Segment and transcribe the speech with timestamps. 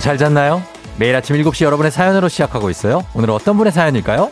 [0.00, 0.62] 여러분 잘 잤나요?
[0.96, 3.04] 매일 아침 7시 여러분의 사연으로 시작하고 있어요.
[3.14, 4.30] 오늘은 어떤 분의 사연일까요?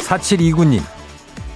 [0.00, 0.82] 4729님.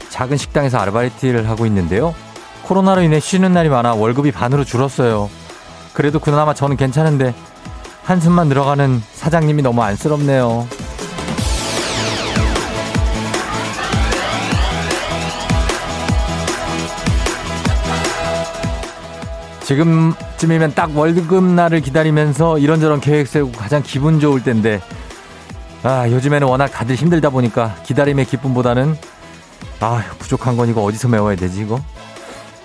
[0.09, 2.15] 작은 식당에서 아르바이트를 하고 있는데요.
[2.62, 5.29] 코로나로 인해 쉬는 날이 많아 월급이 반으로 줄었어요.
[5.92, 7.34] 그래도 그나마 저는 괜찮은데
[8.05, 10.67] 한숨만 늘어가는 사장님이 너무 안쓰럽네요.
[19.69, 24.80] 지금쯤이면 딱 월급 날을 기다리면서 이런저런 계획 세우고 가장 기분 좋을 텐데.
[25.83, 28.96] 아 요즘에는 워낙 다들 힘들다 보니까 기다림의 기쁨보다는
[29.80, 31.80] 아 부족한 건 이거 어디서 메워야 되지 이거?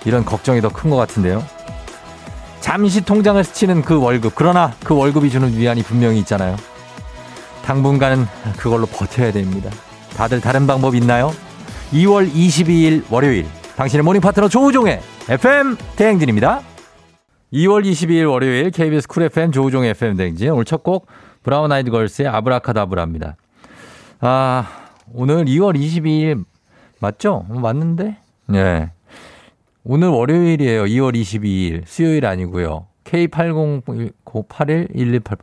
[0.06, 1.44] 이런 걱정이 더 큰 것 같은데요.
[2.60, 4.32] 잠시 통장을 스치는 그 월급.
[4.34, 6.56] 그러나 그 월급이 주는 위안이 분명히 있잖아요.
[7.66, 9.70] 당분간은 그걸로 버텨야 됩니다.
[10.16, 11.34] 다들 다른 방법 있나요?
[11.92, 13.46] 2월 22일 월요일.
[13.76, 16.62] 당신의 morning 파트너 조우종의 FM 대행진입니다
[17.54, 21.06] 2월 22일 월요일 KBS 쿨 FM 조우종 FM 대행진 오늘 첫 곡
[21.44, 23.36] 브라운 아이드 걸스의 아브라카다브라입니다.
[24.20, 24.66] 아,
[25.12, 26.44] 오늘 2월 22일
[27.00, 27.44] 맞죠?
[27.48, 28.16] 맞는데?
[28.46, 28.90] 네.
[29.84, 30.84] 오늘 월요일이에요.
[30.84, 31.82] 2월 22일.
[31.86, 32.86] 수요일 아니고요.
[33.04, 35.38] K80811188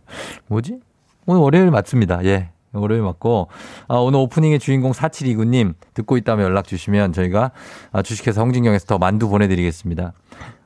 [0.48, 0.80] 뭐지?
[1.28, 2.26] 오늘 월요일 맞습니다.
[2.26, 2.50] 예.
[2.74, 3.48] 월요일 맞고
[3.88, 7.52] 아, 오늘 오프닝의 주인공 4729님 듣고 있다면 연락 주시면 저희가
[7.92, 10.14] 아, 주식회사 홍진경에서 더 만두 보내드리겠습니다.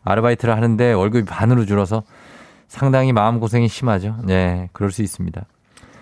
[0.05, 2.03] 아르바이트를 하는데 월급이 반으로 줄어서
[2.67, 4.15] 상당히 마음고생이 심하죠.
[4.23, 5.43] 네, 그럴 수 있습니다.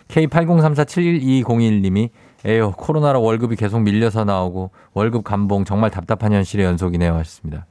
[0.09, 2.09] K8034712201님이
[2.45, 7.65] 에요, 코로나로 월급이 계속 밀려서 나오고 월급 감봉 정말 답답한 현실의 연속이네요 하셨습니다.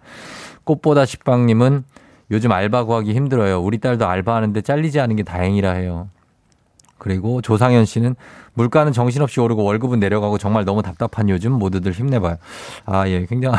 [0.65, 1.85] 꽃보다 식빵님은
[2.31, 3.61] 요즘 알바 구하기 힘들어요.
[3.61, 6.09] 우리 딸도 알바하는데 잘리지 않은 게 다행이라 해요.
[6.97, 8.15] 그리고 조상현 씨는
[8.55, 12.37] 물가는 정신없이 오르고 월급은 내려가고 정말 너무 답답한 요즘 모두들 힘내봐요.
[12.87, 13.57] 아, 예, 굉장히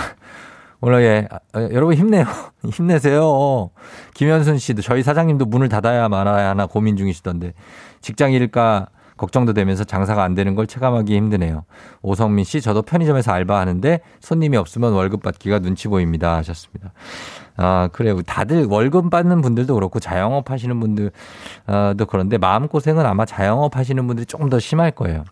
[0.86, 2.26] 오늘 예, 아, 여러분 힘내요.
[2.70, 3.70] 힘내세요.
[4.16, 7.54] 김현순 씨도 저희 사장님도 문을 닫아야 말아야 하나 고민 중이시던데
[8.02, 11.64] 직장 일까 걱정도 되면서 장사가 안 되는 걸 체감하기 힘드네요.
[12.02, 16.92] 오성민 씨 저도 편의점에서 알바하는데 손님이 없으면 월급 받기가 눈치 보입니다 하셨습니다.
[17.56, 18.22] 아 그래요.
[18.22, 21.12] 다들 월급 받는 분들도 그렇고 자영업 하시는 분들도
[22.10, 25.24] 그런데 마음 고생은 아마 자영업 하시는 분들이 조금 더 심할 거예요.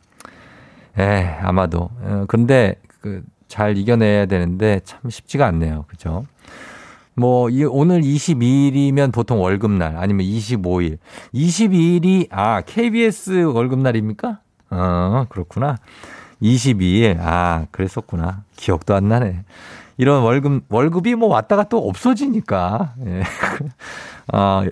[0.98, 1.90] 에 아마도.
[2.04, 5.84] 어, 그런데 그 잘 이겨내야 되는데 참 쉽지가 않네요.
[5.90, 6.26] 그죠?
[7.16, 10.98] 뭐, 이, 오늘 22일이면 보통 월급날, 아니면 25일.
[11.34, 14.40] 22일이, 아, KBS 월급날입니까?
[14.70, 15.78] 어, 그렇구나.
[16.42, 18.44] 22일, 아, 그랬었구나.
[18.56, 19.44] 기억도 안 나네.
[19.98, 22.94] 이런 월급, 월급이 뭐 왔다가 또 없어지니까.
[23.06, 23.24] 예.
[24.34, 24.64] 어,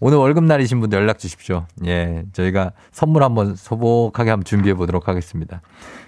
[0.00, 1.66] 오늘 월급날이신 분들 연락 주십시오.
[1.84, 5.60] 예, 저희가 선물 한번 소복하게 한번 준비해 보도록 하겠습니다.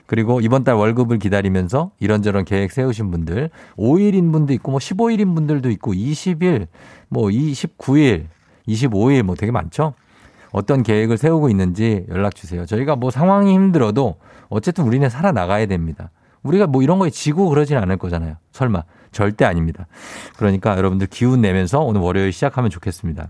[0.06, 5.70] 그리고 이번 달 월급을 기다리면서 이런저런 계획 세우신 분들 5일인 분도 있고 뭐 15일인 분들도
[5.70, 6.68] 있고 20일,
[7.08, 8.26] 뭐 29일,
[8.68, 9.94] 25일 뭐 되게 많죠.
[10.52, 12.64] 어떤 계획을 세우고 있는지 연락 주세요.
[12.64, 14.16] 저희가 뭐 상황이 힘들어도
[14.48, 16.10] 어쨌든 우리는 살아나가야 됩니다.
[16.42, 18.36] 우리가 뭐 이런 거에 지고 그러진 않을 거잖아요.
[18.52, 18.84] 설마.
[19.12, 19.86] 절대 아닙니다.
[20.36, 23.28] 그러니까 여러분들 기운 내면서 오늘 월요일 시작하면 좋겠습니다.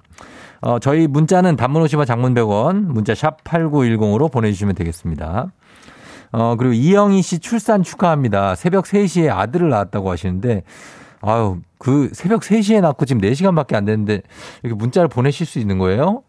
[0.60, 5.52] 어, 저희 문자는 단문 50원 장문 100원 문자 샵 8910으로 보내주시면 되겠습니다.
[6.32, 8.54] 어, 그리고 이영희 씨 출산 축하합니다.
[8.54, 10.62] 새벽 3시에 아들을 낳았다고 하시는데,
[11.20, 14.22] 아유, 그 새벽 3시에 낳고 지금 4시간밖에 안 됐는데,
[14.62, 16.22] 이렇게 문자를 보내실 수 있는 거예요?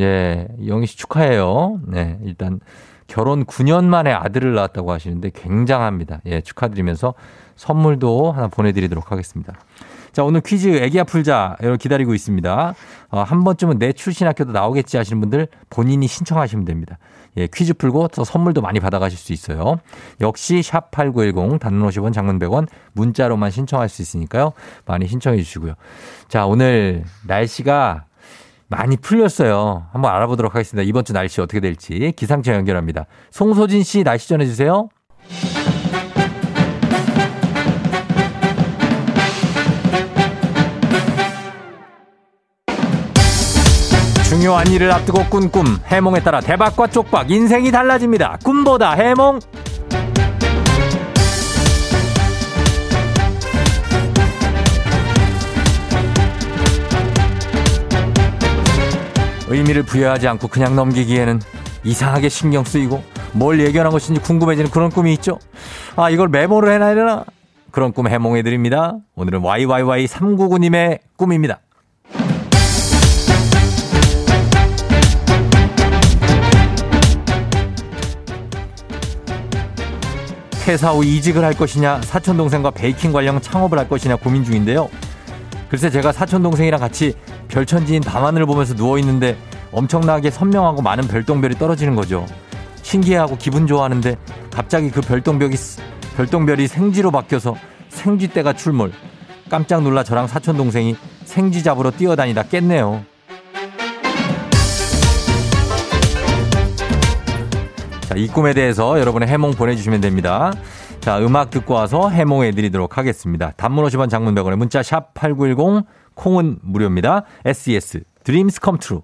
[0.00, 1.80] 예, 이영희 씨 축하해요.
[1.86, 2.60] 네, 일단
[3.08, 6.20] 결혼 9년 만에 아들을 낳았다고 하시는데 굉장합니다.
[6.26, 7.14] 예, 축하드리면서
[7.58, 9.52] 선물도 하나 보내드리도록 하겠습니다.
[10.12, 12.74] 자, 오늘 퀴즈 애기야 풀자 여러분 기다리고 있습니다.
[13.10, 16.98] 어, 한 번쯤은 내 출신 학교도 나오겠지 하시는 분들 본인이 신청하시면 됩니다.
[17.36, 19.76] 예, 퀴즈 풀고 또 선물도 많이 받아가실 수 있어요.
[20.20, 24.52] 역시 샵 8910 단문 50원 장문 100원 문자로만 신청할 수 있으니까요.
[24.86, 25.74] 많이 신청해 주시고요.
[26.28, 28.06] 자, 오늘 날씨가
[28.68, 29.86] 많이 풀렸어요.
[29.92, 30.86] 한번 알아보도록 하겠습니다.
[30.88, 33.06] 이번 주 날씨 어떻게 될지 기상청 연결합니다.
[33.30, 34.88] 송소진 씨 날씨 전해 주세요.
[44.38, 48.38] 중요한 일을 앞두고 꾼 꿈, 해몽에 따라 대박과 쪽박, 인생이 달라집니다.
[48.44, 49.40] 꿈보다 해몽.
[59.48, 61.40] 의미를 부여하지 않고 그냥 넘기기에는
[61.82, 63.02] 이상하게 신경 쓰이고
[63.32, 65.40] 뭘 예견한 것인지 궁금해지는 그런 꿈이 있죠.
[65.96, 67.24] 아, 이걸 메모를 해놔야 되나?
[67.72, 68.94] 그런 꿈 해몽해 드립니다.
[69.16, 71.58] 오늘은 YYY399님의 꿈입니다.
[80.68, 84.90] 퇴사 후 이직을 할 것이냐, 사촌 동생과 베이킹 관련 창업을 할 것이냐 고민 중인데요.
[85.70, 87.14] 글쎄 제가 사촌 동생이랑 같이
[87.48, 89.34] 별천지인 밤하늘을 보면서 누워 있는데
[89.72, 92.26] 엄청나게 선명하고 많은 별똥별이 떨어지는 거죠.
[92.82, 94.18] 신기해하고 기분 좋아하는데
[94.50, 95.56] 갑자기 그 별똥별이
[96.18, 97.56] 별똥별이 생쥐로 바뀌어서
[97.88, 98.92] 생쥐떼가 출몰.
[99.48, 103.06] 깜짝 놀라 저랑 사촌 동생이 생쥐 잡으러 뛰어다니다 깼네요.
[108.08, 110.50] 자, 이 꿈에 대해서 여러분의 해몽 보내주시면 됩니다.
[111.00, 113.52] 자, 음악 듣고 와서 해몽해 드리도록 하겠습니다.
[113.58, 115.84] 단문 50원 장문 100원의 문자 샵 8910
[116.14, 117.24] 콩은 무료입니다.
[117.44, 119.02] SES Dreams Come True.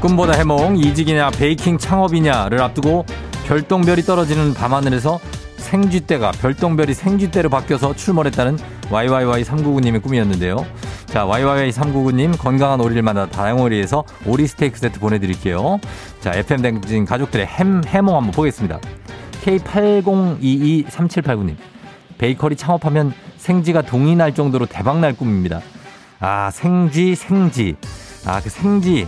[0.00, 3.04] 꿈보다 해몽 이직이냐 베이킹 창업이냐를 앞두고
[3.46, 5.20] 별똥별이 떨어지는 밤하늘에서
[5.72, 8.58] 생쥐떼가 별똥별이 생쥐떼로 바뀌어서 출몰했다는
[8.90, 10.66] YYY399님의 꿈이었는데요.
[11.06, 15.80] 자, YYY399님 건강한 오리를 만나 다양오리에서 오리 스테이크 세트 보내드릴게요.
[16.20, 18.80] 자, FM 댕진 가족들의 햄, 해몽 한번 보겠습니다.
[19.44, 21.56] K80223789님.
[22.18, 25.62] 베이커리 창업하면 생쥐가 동이 날 정도로 대박 날 꿈입니다.
[26.20, 27.76] 아, 생쥐, 생쥐.
[28.26, 29.06] 아, 그 생쥐.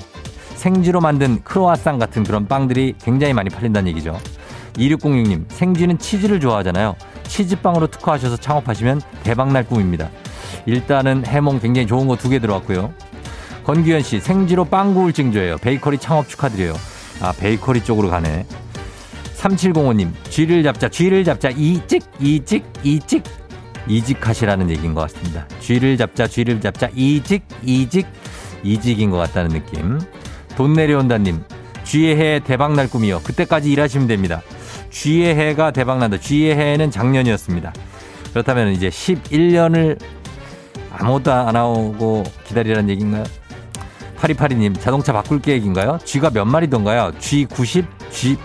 [0.55, 4.19] 생쥐로 만든 크로아상 같은 그런 빵들이 굉장히 많이 팔린다는 얘기죠.
[4.75, 6.97] 2606님, 생쥐는 치즈를 좋아하잖아요.
[7.25, 10.11] 치즈빵으로 특화하셔서 창업하시면 대박날 꿈입니다.
[10.67, 12.93] 일단은 해몽 굉장히 좋은 거 두 개 들어왔고요.
[13.65, 15.57] 권규현 씨, 생지로 빵 구울 징조예요.
[15.59, 16.75] 베이커리 창업 축하드려요.
[17.21, 18.47] 아, 베이커리 쪽으로 가네.
[19.37, 23.23] 3705님, 쥐를 잡자, 쥐를 잡자, 이직, 이직, 이직.
[23.87, 25.47] 이직하시라는 얘기인 것 같습니다.
[25.61, 28.07] 쥐를 잡자, 쥐를 잡자, 이직, 이직,
[28.63, 29.99] 이직인 것 같다는 느낌.
[30.57, 31.43] 돈 내려온다님,
[31.85, 33.21] 쥐의 해 대박날 꿈이요.
[33.23, 34.41] 그때까지 일하시면 됩니다.
[34.95, 36.19] 쥐의 해가 대박난다.
[36.19, 37.73] 쥐의 해는 작년이었습니다.
[38.31, 39.99] 그렇다면 이제 11년을
[40.93, 43.25] 아무것도 안 하고 기다리라는 얘기인가요?
[44.17, 45.99] 파리파리님, 자동차 바꿀 계획인가요?
[46.05, 47.13] 쥐가 몇 마리던가요?
[47.19, 48.37] G90, G,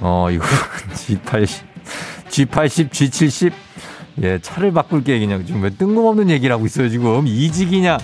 [0.00, 0.44] 어, 이거,
[0.94, 1.62] G80,
[2.28, 3.52] G80, G70?
[4.22, 5.44] 예, 차를 바꿀 계획이냐.
[5.44, 7.26] 지금 왜 뜬금없는 얘기를 하고 있어요, 지금.
[7.26, 7.98] 이직이냐,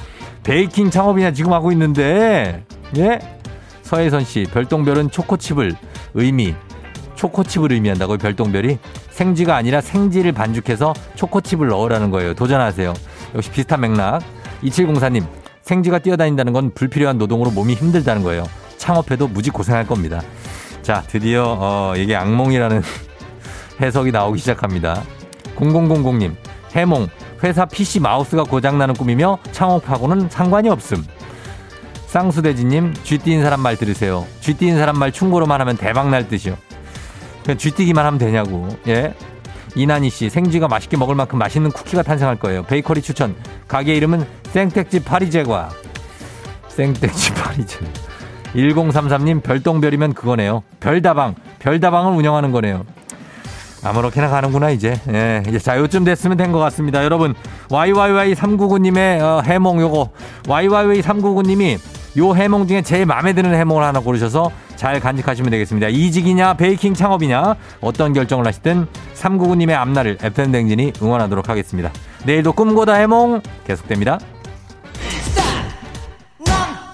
[0.45, 2.65] 베이킹 창업이냐 지금 하고 있는데,
[2.99, 3.19] 예?
[3.83, 5.75] 서혜선 씨, 별똥별은 초코칩을
[6.13, 6.55] 의미,
[7.25, 8.79] 초코칩을 의미한다고요, 별똥별이?
[9.11, 12.35] 생쥐가 아니라 생쥐를 반죽해서 초코칩을 넣으라는 거예요.
[12.35, 12.93] 도전하세요.
[13.35, 14.23] 역시 비슷한 맥락.
[14.63, 15.25] 2704님,
[15.63, 18.45] 생쥐가 뛰어다닌다는 건 불필요한 노동으로 몸이 힘들다는 거예요.
[18.77, 20.21] 창업해도 무지 고생할 겁니다.
[20.83, 22.83] 자, 드디어, 어, 이게 악몽이라는
[23.81, 25.03] 해석이 나오기 시작합니다.
[25.57, 26.35] 0000님,
[26.73, 27.09] 해몽,
[27.43, 31.03] 회사 PC 마우스가 고장나는 꿈이며 창업하고는 상관이 없음.
[32.07, 34.27] 쌍수대지님, 쥐 띠인 사람 말 들으세요.
[34.41, 36.57] 쥐 띠인 사람 말 충고로만 하면 대박 날 듯이요.
[37.45, 38.69] 그냥 쥐뛰기만 하면 되냐고.
[38.89, 39.15] 예.
[39.77, 42.63] 이난희 씨, 생쥐가 맛있게 먹을 만큼 맛있는 쿠키가 탄생할 거예요.
[42.63, 43.35] 베이커리 추천.
[43.69, 45.71] 가게 이름은 생택집 파리제과.
[46.69, 47.87] 생택집 파리제과.
[48.55, 50.63] 1033님, 별똥별이면 그거네요.
[50.81, 51.35] 별다방.
[51.59, 52.85] 별다방을 운영하는 거네요.
[53.83, 54.99] 아무렇게나 가는구나, 이제.
[55.13, 55.43] 예.
[55.59, 57.03] 자, 요쯤 됐으면 된 것 같습니다.
[57.05, 57.35] 여러분,
[57.69, 60.11] YYY399님의 어, 해몽 요거.
[60.45, 61.79] YYY399님이
[62.19, 64.51] 요 해몽 중에 제일 마음에 드는 해몽을 하나 고르셔서
[64.85, 65.89] 잘 간직하시면 되겠습니다.
[65.89, 71.91] 이직이냐 베이킹 창업이냐 어떤 결정을 하시든 399님의 앞날을 FM댕진이 응원하도록 하겠습니다.
[72.27, 74.19] 내일도 꿈고다 해몽 계속됩니다.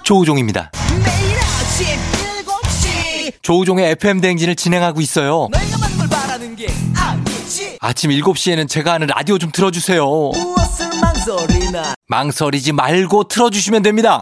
[0.03, 0.71] 조우종입니다.
[3.41, 5.49] 조우종의 FM댕진을 진행하고 있어요.
[7.81, 10.05] 아침 7시에는 제가 하는 라디오 좀 틀어주세요.
[12.07, 14.21] 망설이지 말고 틀어주시면 됩니다.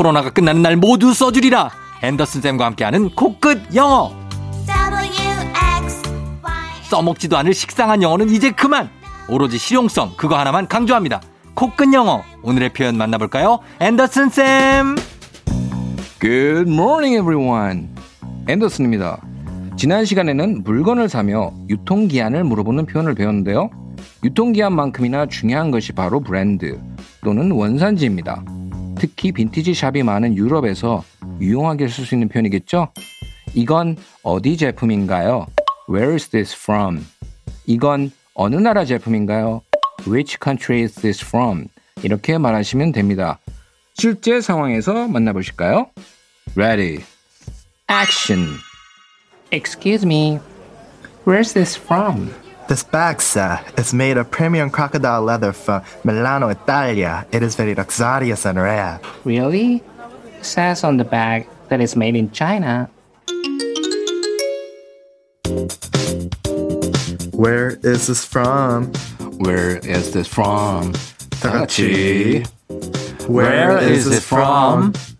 [0.00, 1.70] 코로나가 끝나는 날 모두 써주리라.
[2.02, 4.10] 앤더슨 쌤과 함께하는 코끝 영어.
[6.84, 8.88] 써먹지도 않을 식상한 영어는 이제 그만.
[9.28, 11.20] 오로지 실용성 그거 하나만 강조합니다.
[11.52, 12.22] 코끝 영어.
[12.42, 13.58] 오늘의 표현 만나볼까요?
[13.80, 14.96] 앤더슨 쌤.
[16.18, 17.88] Good morning everyone.
[18.48, 19.20] 앤더슨입니다.
[19.76, 23.68] 지난 시간에는 물건을 사며 유통기한을 물어보는 표현을 배웠는데요.
[24.24, 26.80] 유통기한만큼이나 중요한 것이 바로 브랜드
[27.22, 28.42] 또는 원산지입니다.
[29.00, 31.02] 특히 빈티지 샵이 많은 유럽에서
[31.40, 32.92] 유용하게 쓸 수 있는 표현이겠죠?
[33.54, 35.46] 이건 어디 제품인가요?
[35.88, 37.06] Where is this from?
[37.64, 39.62] 이건 어느 나라 제품인가요?
[40.06, 41.68] Which country is this from?
[42.02, 43.38] 이렇게 말하시면 됩니다.
[43.94, 45.86] 실제 상황에서 만나보실까요?
[46.54, 47.02] Ready.
[47.90, 48.48] Action.
[49.50, 50.40] Excuse me.
[51.26, 52.30] Where's this from?
[52.70, 57.26] This bag, sir, is made of premium crocodile leather from Milano, Italia.
[57.32, 59.00] It is very luxurious and rare.
[59.24, 59.82] Really?
[60.38, 62.88] It says on the bag that it's made in China.
[67.34, 68.92] Where is this from?
[69.42, 70.92] Where is this from?
[71.42, 72.46] Tachi.
[73.26, 74.92] Where, Where is, is this from?
[74.92, 75.19] from?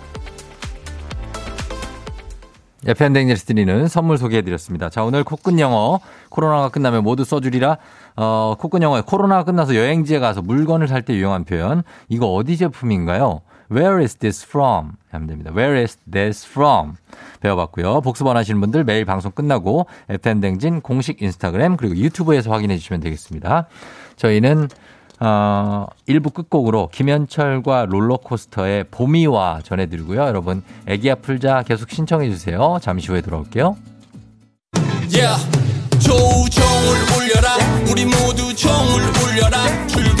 [2.87, 4.89] FM 대행진에서 드리는 선물 소개해드렸습니다.
[4.89, 7.77] 자, 오늘 코끝 영어 코로나가 끝나면 모두 써주리라.
[8.15, 11.83] 어, 코끝 영어에 코로나가 끝나서 여행지에 가서 물건을 살 때 유용한 표현.
[12.09, 13.41] 이거 어디 제품인가요?
[13.71, 14.93] Where is this from?
[15.11, 15.51] 하면 됩니다.
[15.55, 16.93] Where is this from?
[17.39, 18.01] 배워봤고요.
[18.01, 23.67] 복습 원하시는 분들 매일 방송 끝나고 FM 댕진 공식 인스타그램 그리고 유튜브에서 확인해 주시면 되겠습니다.
[24.17, 24.67] 저희는
[25.23, 30.19] 어, 1부 끝곡으로 김현철과 롤러코스터의 봄이 와 전해드리고요.
[30.19, 32.79] 여러분, 애기야 풀자 계속 신청해 주세요.
[32.81, 33.77] 잠시 후에 돌아올게요.
[35.13, 35.61] Yeah.
[35.99, 37.57] 조우종을 울려라
[37.91, 40.20] 우리 모두 종을 울려라 출근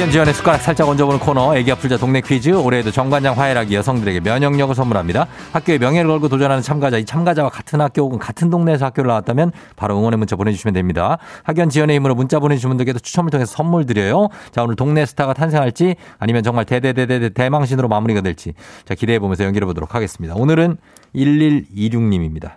[0.00, 5.26] 학연지원의 숟가락 살짝 얹어보는 코너 애기 아플자 동네 퀴즈 올해에도 정관장 화해락이 여성들에게 면역력을 선물합니다.
[5.52, 9.98] 학교의 명예를 걸고 도전하는 참가자 이 참가자와 같은 학교 혹은 같은 동네에서 학교를 나왔다면 바로
[9.98, 11.18] 응원의 문자 보내주시면 됩니다.
[11.42, 14.28] 학연 지원의 힘으로 문자 보내주신 분들께도 추첨을 통해서 선물 드려요.
[14.52, 18.54] 자 오늘 동네 스타가 탄생할지 아니면 정말 대대대대 대망신으로 마무리가 될지
[18.86, 20.34] 자 기대해보면서 연기해 보도록 하겠습니다.
[20.34, 20.78] 오늘은
[21.14, 22.52] 1126님입니다.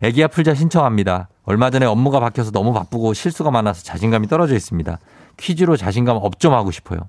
[0.00, 1.28] 애기 아플자 신청합니다.
[1.44, 4.98] 얼마 전에 업무가 바뀌어서 너무 바쁘고 실수가 많아서 자신감이 떨어져 있습니다.
[5.40, 7.00] 퀴즈로 자신감 up 좀 하고 싶어요.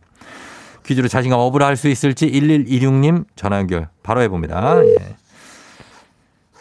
[0.86, 4.84] 퀴즈로 자신감 up을 할 수 있을지 1126님 전화 연결 바로 해봅니다.
[4.84, 4.96] 예.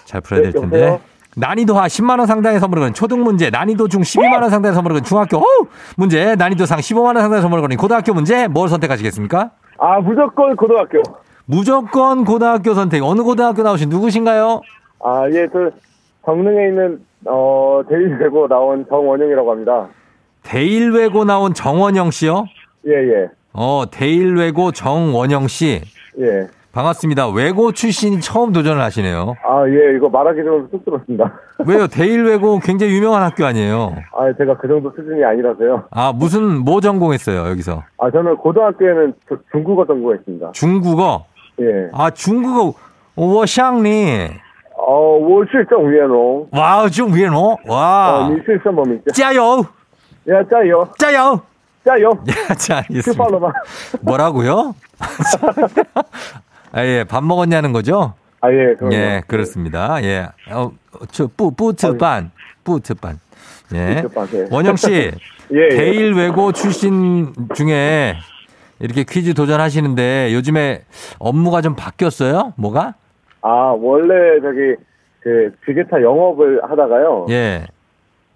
[0.05, 0.81] 잘 풀어야 될 텐데.
[0.83, 1.01] 여보세요?
[1.37, 4.95] 난이도 하 10만 원 상당의 선물을 거는 초등 문제, 난이도 중 12만 원 상당의 선물을
[4.97, 5.67] 거는 중학교 어우!
[5.97, 9.51] 문제, 난이도 상 15만 원 상당의 선물을 거는 고등학교 문제 뭘 선택하시겠습니까?
[9.79, 11.01] 아, 무조건 고등학교.
[11.47, 13.03] 무조건 고등학교 선택.
[13.05, 14.61] 어느 고등학교 나오신 누구신가요?
[15.05, 15.71] 아, 예, 저
[16.27, 19.89] 정릉에 있는 어 대일외고 나온 정원영이라고 합니다.
[20.44, 22.46] 대일외고 나온 정원영 씨요?
[22.88, 25.82] 예, 예, 어, 대일외고 정원영 씨.
[26.20, 26.48] 예.
[26.72, 27.30] 반갑습니다.
[27.30, 29.36] 외고 출신이 처음 도전을 하시네요.
[29.46, 31.32] 아, 예, 이거 말하기 좀 쑥스럽습니다.
[31.66, 31.88] 왜요?
[31.88, 33.96] 대일외고 굉장히 유명한 학교 아니에요?
[34.14, 35.86] 아, 제가 그 정도 수준이 아니라서요.
[35.92, 37.82] 아, 무슨, 뭐 전공했어요, 여기서?
[37.98, 40.52] 아, 저는 고등학교에는 저- 중국어 전공했습니다.
[40.52, 41.24] 중국어?
[41.62, 41.90] 예.
[41.94, 42.74] 아, 중국어,
[43.16, 44.28] 我想你.
[44.78, 46.46] 어, 我是郑元龙.
[46.52, 47.52] 와우, 좀 위에 너?
[47.54, 48.30] 어, 와.
[48.30, 49.12] 你是什么名字?
[49.14, 49.66] 加油!
[50.29, 50.89] 야, 짜요.
[50.99, 51.43] 짜요.
[51.85, 52.11] 짜요.
[52.11, 52.15] 야,
[52.51, 53.53] 예, 자, 알겠습니다.
[53.93, 54.75] 그 뭐라고요?
[56.73, 58.15] 아, 예, 밥 먹었냐는 거죠?
[58.41, 58.93] 아, 예, 그럼.
[58.93, 60.03] 예, 그렇습니다.
[60.03, 60.29] 예.
[60.49, 60.53] 예.
[60.53, 60.73] 어,
[61.11, 62.31] 저, 뿌, 뿌트반.
[62.65, 63.19] 뿌트반.
[63.75, 64.03] 예.
[64.51, 65.13] 원영 씨.
[65.53, 68.15] 예, 대일 외고 출신 중에
[68.79, 70.85] 이렇게 퀴즈 도전하시는데 요즘에
[71.19, 72.53] 업무가 좀 바뀌었어요?
[72.57, 72.95] 뭐가?
[73.43, 74.77] 아, 원래 저기
[75.21, 77.27] 그 기계차 영업을 하다가요.
[77.31, 77.67] 예.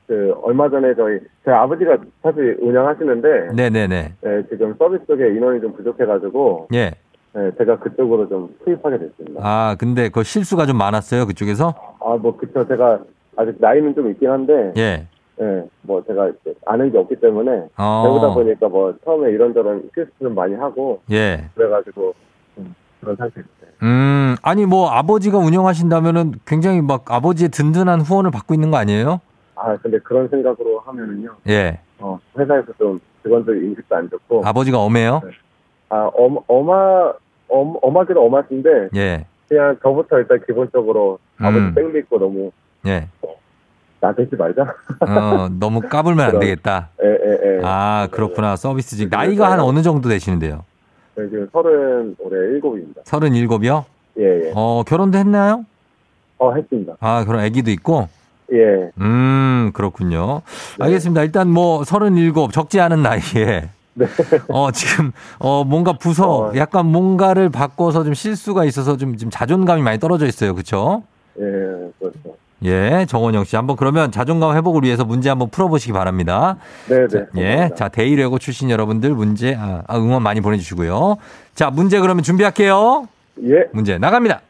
[0.07, 4.13] 그 얼마 전에 저희 저희 아버지가 사실 운영하시는데 네네네.
[4.25, 6.93] 예, 지금 서비스 쪽에 인원이 좀 부족해가지고 예.
[7.37, 9.41] 예, 제가 그쪽으로 좀 투입하게 됐습니다.
[9.43, 11.75] 아, 근데 그 실수가 좀 많았어요, 그쪽에서?
[12.01, 13.01] 아, 뭐 그쵸 제가
[13.37, 15.07] 아직 나이는 좀 있긴 한데 예.
[15.41, 16.31] 예, 뭐 제가
[16.65, 18.03] 아는 게 없기 때문에 어.
[18.05, 21.51] 배우다 보니까 뭐 처음에 이런저런 실수 좀 많이 하고 예.
[21.55, 22.15] 그래가지고
[22.55, 23.53] 좀 그런 상태였어요.
[23.83, 29.21] 음, 아니 뭐 아버지가 운영하신다면은 굉장히 막 아버지의 든든한 후원을 받고 있는 거 아니에요?
[29.57, 31.79] 아, 근데 그런 생각으로 하면은요, 예.
[31.99, 35.23] 어, 회사에서 좀 직원들 인식도 안 좋고 아버지가 엄해요?
[35.91, 37.13] 아, 엄, 어마,
[37.49, 39.27] 엄, 엄하기도 엄하신데, 예.
[39.49, 41.75] 그냥 저부터 일단 기본적으로 아버지 음.
[41.75, 42.51] 땡 믿고 너무
[42.87, 43.07] 예.
[44.01, 44.63] 나대지 말자.
[45.01, 46.39] 어, 너무 까불면 안.
[46.41, 46.91] 되겠다.
[47.03, 47.61] 예, 예, 예.
[47.63, 48.57] 아, 그렇구나.
[48.57, 49.09] 서비스직.
[49.11, 50.65] 나이가 한 어느 정도 되시는데요?
[51.15, 53.03] 저희 지금 서른 올해 일곱입니다.
[53.05, 53.85] 서른 일곱이요?
[54.19, 54.53] 예, 예.
[54.55, 55.65] 어, 결혼도 했나요?
[56.39, 56.97] 어, 했습니다.
[57.01, 58.09] 아, 그럼 아기도 있고?
[58.53, 58.91] 예.
[59.01, 60.43] 음, 그렇군요.
[60.79, 61.23] 알겠습니다.
[61.23, 63.69] 일단 뭐, 서른일곱, 적지 않은 나이에.
[63.97, 64.07] 네.
[64.49, 66.53] 어, 지금, 어, 뭔가 부서, 어.
[66.57, 70.55] 약간 뭔가를 바꿔서 좀 실수가 있어서 좀, 지금 자존감이 많이 떨어져 있어요.
[70.55, 71.05] 그쵸?
[71.39, 71.43] 예,
[71.99, 72.37] 그렇죠.
[72.65, 73.57] 예, 정원영 씨.
[73.57, 76.57] 한번 그러면 자존감 회복을 위해서 문제 한번 풀어보시기 바랍니다.
[76.89, 77.43] 네, 자, 네.
[77.43, 77.71] 예.
[77.77, 81.17] 자, 대일외고 출신 여러분들 문제, 아, 아, 응원 많이 보내주시고요.
[81.55, 83.07] 자, 문제 그러면 준비할게요.
[83.45, 83.67] 예.
[83.73, 84.41] 문제 나갑니다.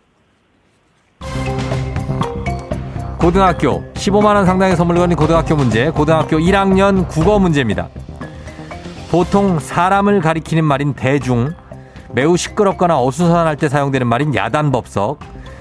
[3.18, 5.90] 고등학교 15만 원 상당의 선물 거는 고등학교 문제.
[5.90, 7.88] 고등학교 1학년 국어 문제입니다.
[9.10, 11.54] 보통 사람을 가리키는 말인 대중,
[12.12, 15.20] 매우 시끄럽거나 어수선할 때 사용되는 말인 야단법석,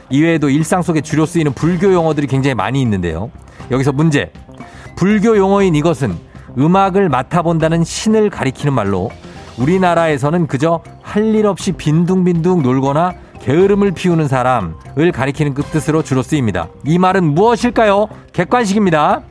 [0.10, 3.32] 이외에도 일상 속에 주로 쓰이는 불교 용어들이 굉장히 많이 있는데요.
[3.72, 4.32] 여기서 문제.
[4.96, 6.16] 불교 용어인 이것은
[6.58, 9.10] 음악을 맡아본다는 신을 가리키는 말로
[9.58, 16.68] 우리나라에서는 그저 할 일 없이 빈둥빈둥 놀거나 게으름을 피우는 사람을 가리키는 그 뜻으로 주로 쓰입니다.
[16.86, 18.08] 이 말은 무엇일까요?
[18.32, 19.22] 객관식입니다.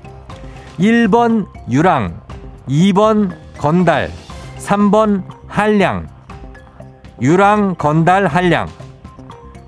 [0.78, 2.20] 1번 유랑,
[2.68, 4.10] 2번 건달,
[4.58, 6.06] 3번 한량.
[7.20, 8.68] 유랑, 건달, 한량.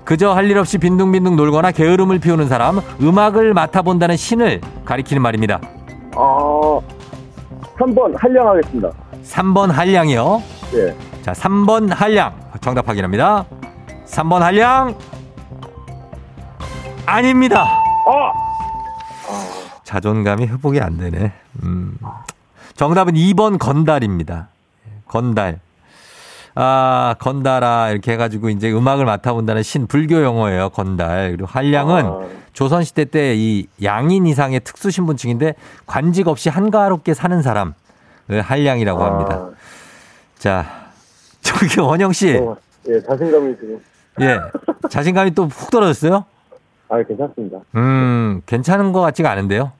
[0.03, 5.59] 그저 할 일 없이 빈둥빈둥 놀거나 게으름을 피우는 사람, 음악을 맡아본다는 신을 가리키는 말입니다.
[6.15, 6.79] 어,
[7.79, 8.89] 3번 한량 하겠습니다.
[9.23, 10.43] 3번 한량이요.
[10.75, 10.95] 예.
[11.23, 12.31] 자, 3번 한량.
[12.61, 13.45] 정답 확인합니다.
[14.05, 14.95] 3번 한량.
[17.05, 17.63] 아닙니다.
[18.07, 18.33] 아!
[19.83, 21.31] 자존감이 회복이 안 되네.
[21.63, 21.97] 음.
[22.75, 24.49] 정답은 2번 건달입니다.
[25.07, 25.59] 건달.
[26.55, 27.91] 아, 건달아.
[27.91, 30.69] 이렇게 해가지고 이제 음악을 맡아본다는 신, 불교 용어예요.
[30.69, 31.31] 건달.
[31.31, 32.19] 그리고 한량은 아.
[32.53, 37.73] 조선시대 때 이 양인 이상의 특수 신분층인데 관직 없이 한가롭게 사는 사람을
[38.41, 39.35] 한량이라고 합니다.
[39.35, 39.49] 아,
[40.39, 40.65] 자,
[41.41, 42.37] 저기 원영 씨.
[42.37, 42.55] 어,
[42.87, 43.79] 예, 자신감이 지금.
[44.21, 44.39] 예.
[44.89, 46.25] 자신감이 또 훅 떨어졌어요?
[46.89, 47.59] 아, 괜찮습니다.
[47.75, 49.71] 음, 괜찮은 것 같지가 않은데요.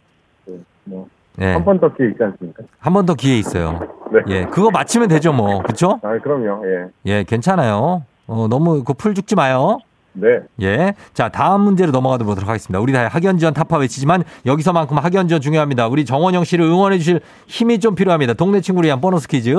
[0.50, 0.54] 예,
[0.86, 1.08] 뭐,
[1.40, 1.54] 예.
[1.54, 2.64] 한번 더 기회 있지 않습니까?
[2.80, 3.80] 한 번 더 기회 있어요.
[4.12, 4.20] 네.
[4.30, 5.62] 예, 그거 맞히면 되죠, 뭐.
[5.64, 6.00] 그쵸?
[6.04, 6.64] 아, 그럼요.
[6.68, 6.88] 예.
[7.06, 8.04] 예, 괜찮아요.
[8.28, 9.78] 어, 너무 그 풀 죽지 마요.
[10.16, 10.40] 네.
[10.62, 10.94] 예.
[11.14, 12.80] 자, 다음 문제로 넘어가 보도록 하겠습니다.
[12.80, 15.88] 우리 다 학연 지원 타파 외치지만 여기서만큼 학연 지원 중요합니다.
[15.88, 18.34] 우리 정원영 씨를 응원해 주실 힘이 좀 필요합니다.
[18.34, 19.56] 동네 친구를 위한 보너스 퀴즈.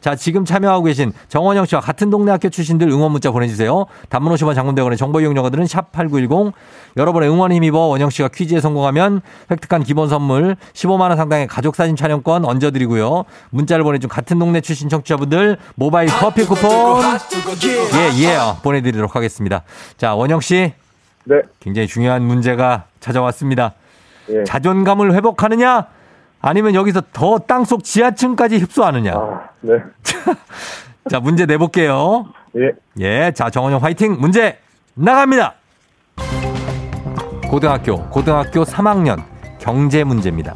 [0.00, 3.86] 자, 지금 참여하고 계신 정원영 씨와 같은 동네 학교 출신들 응원 문자 보내 주세요.
[4.08, 6.52] 단문 50원 장문대원의 정보 이용료들은 샵8910.
[6.96, 11.96] 여러분의 응원 힘입어 원영 씨가 퀴즈에 성공하면 획득한 기본 선물 15만 원 상당의 가족 사진
[11.96, 13.24] 촬영권 얹어 드리고요.
[13.50, 17.02] 문자를 보내 준 같은 동네 출신 청취자분들 모바일 커피 쿠폰
[17.94, 19.62] 예, 예, 어, 보내 드리도록 하겠습니다.
[19.96, 20.72] 자, 원영 씨.
[21.24, 21.42] 네.
[21.60, 23.74] 굉장히 중요한 문제가 찾아왔습니다.
[24.30, 24.44] 예.
[24.44, 25.86] 자존감을 회복하느냐?
[26.40, 29.12] 아니면 여기서 더 땅속 지하층까지 흡수하느냐?
[29.14, 29.74] 아, 네.
[31.10, 32.26] 자, 문제 내볼게요.
[32.56, 32.72] 예.
[33.00, 34.16] 예, 자, 정원영 화이팅!
[34.20, 34.58] 문제
[34.94, 35.54] 나갑니다!
[37.48, 39.22] 고등학교, 고등학교 3학년
[39.58, 40.54] 경제 문제입니다.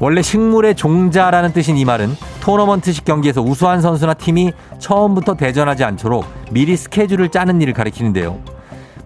[0.00, 6.74] 원래 식물의 종자라는 뜻인 이 말은 토너먼트식 경기에서 우수한 선수나 팀이 처음부터 대전하지 않도록 미리
[6.74, 8.38] 스케줄을 짜는 일을 가리키는데요.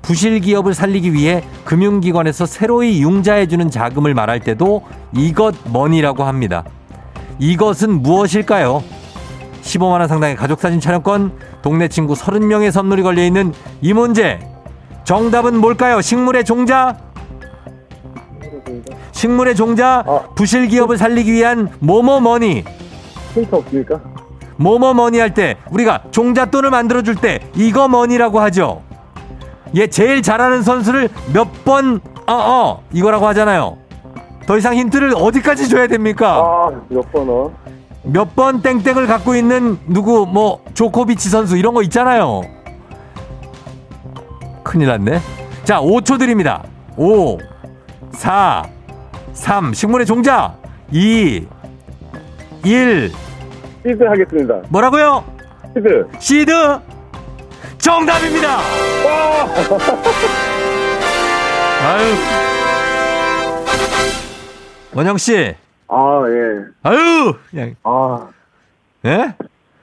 [0.03, 6.63] 부실 기업을 살리기 위해 금융기관에서 새로이 융자해주는 자금을 말할 때도 이것 머니라고 합니다.
[7.41, 8.85] 이것은 무엇일까요?
[9.63, 14.39] 15만원 상당의 가족사진 촬영권, 동네 친구 30명의 선물이 걸려있는 이 문제.
[15.03, 16.01] 정답은 뭘까요?
[16.01, 16.97] 식물의 종자?
[19.25, 20.21] 식물의 종자, 아.
[20.35, 22.63] 부실 기업을 살리기 위한 모모머니.
[23.33, 23.99] 힌트 없습니까?
[24.57, 28.83] 모모머니 할 때 우리가 종잣돈을 만들어 줄 때 이거 머니라고 하죠.
[29.77, 33.79] 얘 제일 잘하는 선수를 몇번 어어 이거라고 하잖아요.
[34.47, 36.37] 더 이상 힌트를 어디까지 줘야 됩니까?
[36.37, 37.51] 아, 몇 번 어?
[38.03, 42.43] 몇 번 땡땡을 갖고 있는 누구 뭐 조코비치 선수 이런 거 있잖아요.
[44.63, 45.19] 큰일 났네.
[45.65, 46.63] 자, 5초 드립니다.
[46.99, 47.39] 5
[48.13, 48.63] 4
[49.35, 50.55] 3 식물의 종자
[50.91, 51.47] 2
[52.65, 53.11] 1
[53.85, 54.63] 시드 하겠습니다.
[54.71, 55.23] 뭐라고요?
[55.77, 56.07] 시드.
[56.19, 56.53] 시드
[57.79, 58.59] 정답입니다.
[61.85, 62.15] 아유.
[64.95, 65.55] 원영 씨.
[65.89, 66.65] 아, 예.
[66.83, 67.35] 아유.
[67.51, 68.29] 그냥 아,
[69.05, 69.35] 예?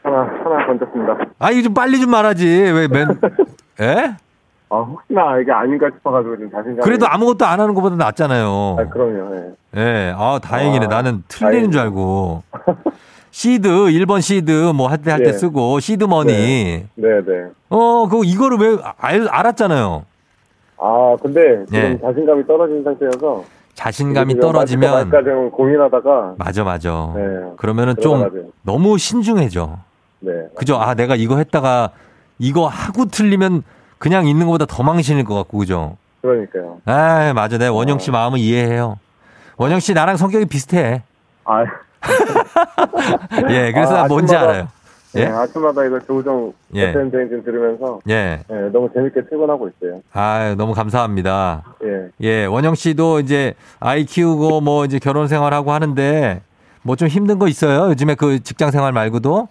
[0.02, 1.18] 하나, 하나 던졌습니다.
[1.38, 2.48] 아, 이거 좀 빨리 좀 말하지.
[2.48, 3.08] 왜 맨?
[3.82, 4.16] 예?
[4.74, 6.80] 아, 혹시나 이게 아닌가 싶어가지고 좀 자신감이.
[6.82, 8.78] 그래도 아무것도 안 하는 것보다 낫잖아요.
[8.80, 9.80] 아, 그럼요, 예.
[9.82, 10.14] 예.
[10.18, 10.86] 아, 다행이네.
[10.86, 11.72] 아, 나는 틀리는 다행이네.
[11.72, 12.44] 줄 알고.
[13.32, 15.34] 시드, 1번 시드 뭐 할 때 할때 예.
[15.34, 16.32] 쓰고 seed money.
[16.96, 17.50] 네, 네.
[17.70, 20.06] 어, 그거 이거를 왜 알, 알았잖아요.
[20.78, 22.00] 아, 근데 지금 예.
[22.00, 23.44] 자신감이 떨어진 상태여서.
[23.74, 26.36] 자신감이 떨어지면 좀 고민하다가.
[26.38, 27.14] 맞아 맞아.
[27.16, 27.22] 네.
[27.58, 28.52] 그러면은 좀.
[28.64, 29.78] 너무 신중해져.
[30.20, 30.32] 네.
[30.56, 30.76] 그죠?
[30.78, 31.90] 아, 내가 이거 했다가
[32.40, 33.64] 이거 하고 틀리면
[34.02, 35.96] 그냥 있는 것보다 더 망신일 것 같고, 그죠?
[36.24, 36.80] 그러니까요.
[36.86, 37.60] 아, 맞아.
[37.60, 38.98] 내가 원영 씨 마음을 이해해요.
[39.58, 41.04] 원영 씨 나랑 성격이 비슷해.
[41.46, 41.64] 아,
[43.50, 44.68] 예, 그래서 아, 나 뭔지 아침마다- 알아요.
[45.14, 45.26] 네, 예?
[45.28, 46.90] 아침마다 이거 조우종 예.
[46.90, 48.40] FM 대행진 들으면서 예.
[48.48, 50.02] 네, 너무 재밌게 출근하고 있어요.
[50.14, 51.64] 아, 너무 감사합니다.
[51.84, 52.10] 예.
[52.22, 56.42] 예, 원영 씨도 이제 아이 키우고 뭐 이제 결혼 생활하고 하는데
[56.82, 57.90] 뭐 좀 힘든 거 있어요?
[57.90, 59.48] 요즘에 그 직장 생활 말고도?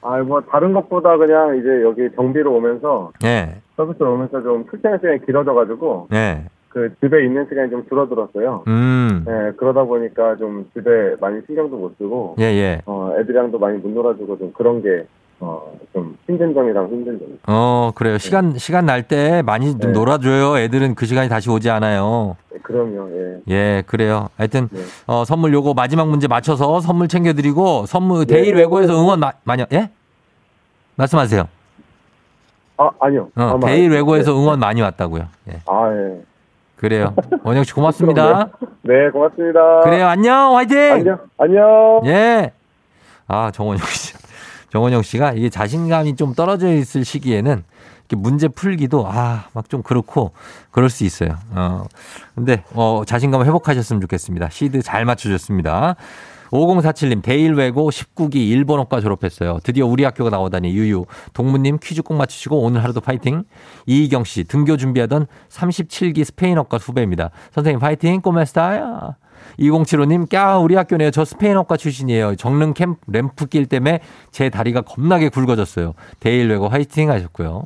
[0.00, 3.60] 아, 뭐 다른 것보다 그냥 이제 여기 정비로 오면서 예.
[3.82, 6.44] 서비스로 오면서 좀 출퇴근 시간이 길어져가지고 예.
[6.68, 8.64] 그 집에 있는 시간이 좀 줄어들었어요.
[8.66, 9.24] 음.
[9.26, 12.80] 네, 그러다 보니까 좀 집에 많이 신경도 못 쓰고 예, 예.
[12.86, 15.04] 어, 애들이랑도 많이 못 놀아주고 좀 그런 게
[15.40, 15.60] 어,
[15.92, 17.28] 좀 힘든 점이랑 힘든 점.
[17.48, 18.16] 어, 그래요.
[18.18, 19.98] 시간, 시간 날 때 많이 좀 네.
[19.98, 20.56] 놀아줘요.
[20.58, 22.36] 애들은 그 시간이 다시 오지 않아요.
[22.52, 23.10] 네, 그럼요.
[23.10, 23.40] 예.
[23.48, 24.28] 예, 그래요.
[24.36, 24.80] 하여튼, 네.
[25.08, 28.36] 어, 선물 요거 마지막 문제 맞춰서 선물 챙겨드리고, 선물, 네.
[28.36, 29.90] 데일 외고에서 응원 마, 많이, 예?
[30.94, 31.48] 말씀하세요.
[32.76, 33.28] 아, 아니요.
[33.36, 33.94] 어, 알겠습니다.
[33.94, 35.26] 외고에서 응원 많이 왔다고요.
[35.50, 35.60] 예.
[35.66, 36.22] 아, 예.
[36.76, 37.14] 그래요.
[37.44, 38.48] 원영 씨 고맙습니다.
[38.82, 39.80] 네, 고맙습니다.
[39.80, 40.06] 그래요.
[40.08, 40.56] 안녕.
[40.56, 40.78] 화이팅!
[40.94, 41.18] 안녕.
[41.38, 42.00] 안녕.
[42.06, 42.52] 예.
[43.28, 44.14] 아, 정원영 씨.
[44.72, 47.62] 정원영 씨가 이게 자신감이 좀 떨어져 있을 시기에는
[48.08, 50.32] 이렇게 문제 풀기도 아, 막 좀 그렇고
[50.70, 51.36] 그럴 수 있어요.
[51.54, 51.84] 어.
[52.34, 54.48] 근데 어, 자신감을 회복하셨으면 좋겠습니다.
[54.50, 55.94] 시드 잘 맞춰 줬습니다.
[56.52, 59.58] 5047님, 데일 외고 19기 일본어과 졸업했어요.
[59.62, 61.06] 드디어 우리 학교가 나오다니 유유.
[61.32, 63.44] 동무님 퀴즈 꼭 맞추시고 오늘 하루도 파이팅.
[63.86, 67.30] 이희경 씨, 등교 준비하던 37기 스페인어과 후배입니다.
[67.52, 69.16] 선생님 파이팅, Cómo está야.
[69.58, 71.10] 2075님, 까, 우리 학교네요.
[71.10, 72.36] 저 스페인어과 출신이에요.
[72.36, 75.94] 정릉 캠 램프 길 때문에 제 다리가 겁나게 굵어졌어요.
[76.20, 77.64] 데일 외고 화이팅 하셨고요.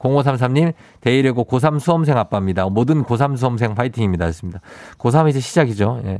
[0.00, 2.68] 0533님, 데일외고 고3 수험생 아빠입니다.
[2.68, 4.24] 모든 고3 수험생 파이팅입니다.
[4.24, 4.60] 했습니다.
[4.98, 6.00] 고3 이제 시작이죠.
[6.04, 6.18] 예.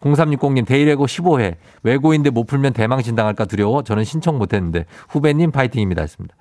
[0.00, 1.56] 0360님, 데일외고 15회.
[1.82, 3.82] 외고인데 못 풀면 대망신 당할까 두려워.
[3.82, 4.84] 저는 신청 못 했는데.
[5.08, 6.02] 후배님 파이팅입니다.
[6.02, 6.34] 했습니다.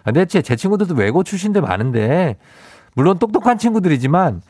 [0.00, 2.36] 아, 근데 제, 제 친구들도 외고 출신들 많은데,
[2.94, 4.40] 물론 똑똑한 친구들이지만,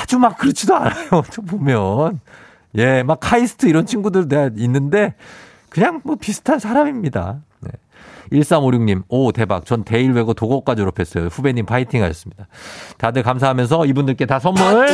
[0.00, 1.22] 아주 막 그렇지도 않아요.
[1.30, 2.20] 좀 보면.
[2.76, 5.14] 예, 막 카이스트 이런 친구들 내가 있는데,
[5.68, 7.40] 그냥 뭐 비슷한 사람입니다.
[8.30, 8.40] 네.
[8.40, 9.66] 1356님, 오, 대박.
[9.66, 11.26] 전 대일 외고 도곡과 졸업했어요.
[11.26, 12.46] 후배님 파이팅 하셨습니다.
[12.98, 14.86] 다들 감사하면서 이분들께 다 선물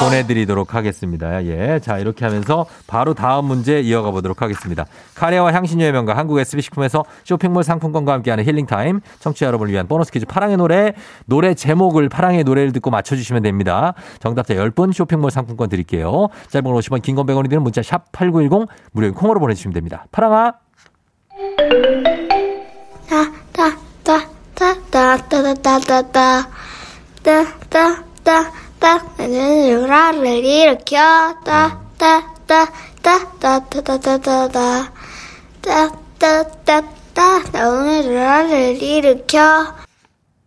[0.00, 1.44] 보내드리도록 하겠습니다.
[1.44, 1.78] 예.
[1.80, 4.86] 자, 이렇게 하면서 바로 다음 문제 이어가 보도록 하겠습니다.
[5.14, 9.00] 카레와 향신료의 명가 한국 SB식품에서 쇼핑몰 상품권과 함께하는 힐링타임.
[9.20, 10.94] 청취자 여러분을 위한 보너스 퀴즈 파랑의 노래.
[11.26, 13.94] 노래 제목을 파랑의 노래를 듣고 맞춰주시면 됩니다.
[14.20, 16.28] 정답자 10분 쇼핑몰 상품권 드릴게요.
[16.48, 20.06] 짧은 걸 50원, 긴건 100원이 드는 문자 샵8910 무료인 콩으로 보내주시면 됩니다.
[20.10, 20.63] 파랑아.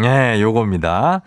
[0.04, 1.22] 예, 요겁니다.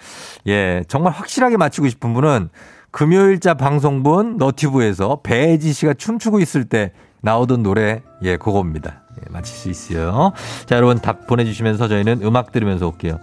[0.47, 2.49] 예, 정말 확실하게 맞히고 싶은 분은
[2.95, 9.03] 금요일자 방송분 너튜브에서 배혜지 씨가 춤추고 있을 때 나오던 노래, 예, 그겁니다.
[9.19, 10.31] 예, 맞힐 수 있어요.
[10.67, 13.19] 자, 여러분 답 보내주시면서 저희는 음악 들으면서 올게요.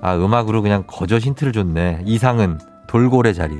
[0.00, 2.02] 아, 음악으로 그냥 거저 힌트를 줬네.
[2.04, 3.58] 이상은 돌고래 자리.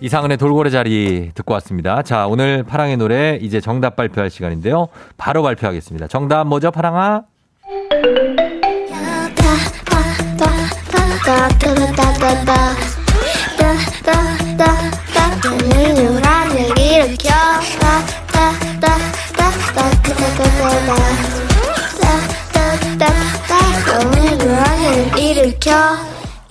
[0.00, 2.02] 이상은의 돌고래 자리 듣고 왔습니다.
[2.02, 4.88] 자, 오늘 파랑의 노래 이제 정답 발표할 시간인데요.
[5.16, 6.08] 바로 발표하겠습니다.
[6.08, 7.22] 정답 뭐죠, 파랑아?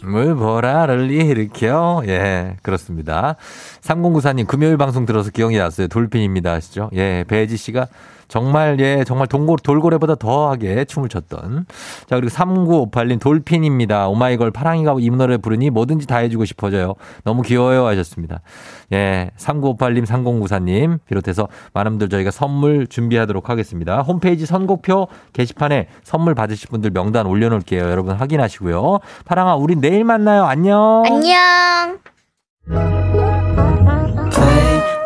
[0.01, 2.01] 물보라를 일으켜.
[2.07, 3.35] 예, 그렇습니다.
[3.81, 5.87] 3094님, 금요일 방송 들어서 기억이 났어요.
[5.87, 6.53] 돌핀입니다.
[6.53, 6.89] 아시죠?
[6.93, 7.87] 예, 배지 씨가
[8.29, 11.65] 정말, 예, 정말 동고, 돌고래보다 더하게 춤을 췄던.
[12.07, 14.07] 자, 그리고 3958님, 돌핀입니다.
[14.07, 16.93] 오마이걸 파랑이가 이 노래 부르니 뭐든지 다 해주고 싶어져요.
[17.25, 17.85] 너무 귀여워요.
[17.87, 18.41] 하셨습니다.
[18.93, 24.01] 예, 3958님, 3094님, 비롯해서 많은 분들 저희가 선물 준비하도록 하겠습니다.
[24.01, 27.81] 홈페이지 선곡표 게시판에 선물 받으실 분들 명단 올려놓을게요.
[27.81, 28.99] 여러분 확인하시고요.
[29.25, 30.45] 파랑아, 우리 내일 만나요.
[30.45, 31.03] 안녕.
[31.05, 31.99] 안녕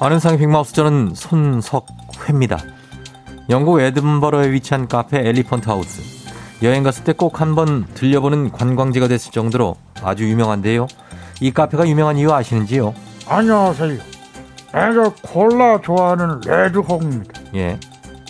[0.00, 2.58] 아는상의 빅마우스 저는 손석회입니다.
[3.50, 6.00] 영국 에든버러에 위치한 카페 엘리펀트 하우스.
[6.62, 10.86] 여행 갔을 때 꼭 한번 들려보는 관광지가 됐을 정도로 아주 유명한데요.
[11.40, 12.94] 이 카페가 유명한 이유 아시는지요?
[13.26, 13.98] 안녕하세요.
[14.72, 17.40] 내가 콜라 좋아하는 레드홍입니다.
[17.54, 17.78] 예.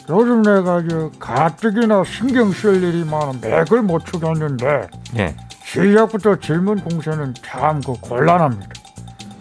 [0.09, 5.37] 요즘 내가 저 가뜩이나 신경 쓸 일이 많아 맥을 못 추겠는데 예.
[5.65, 8.69] 시작부터 질문 공세는 참 그 곤란합니다.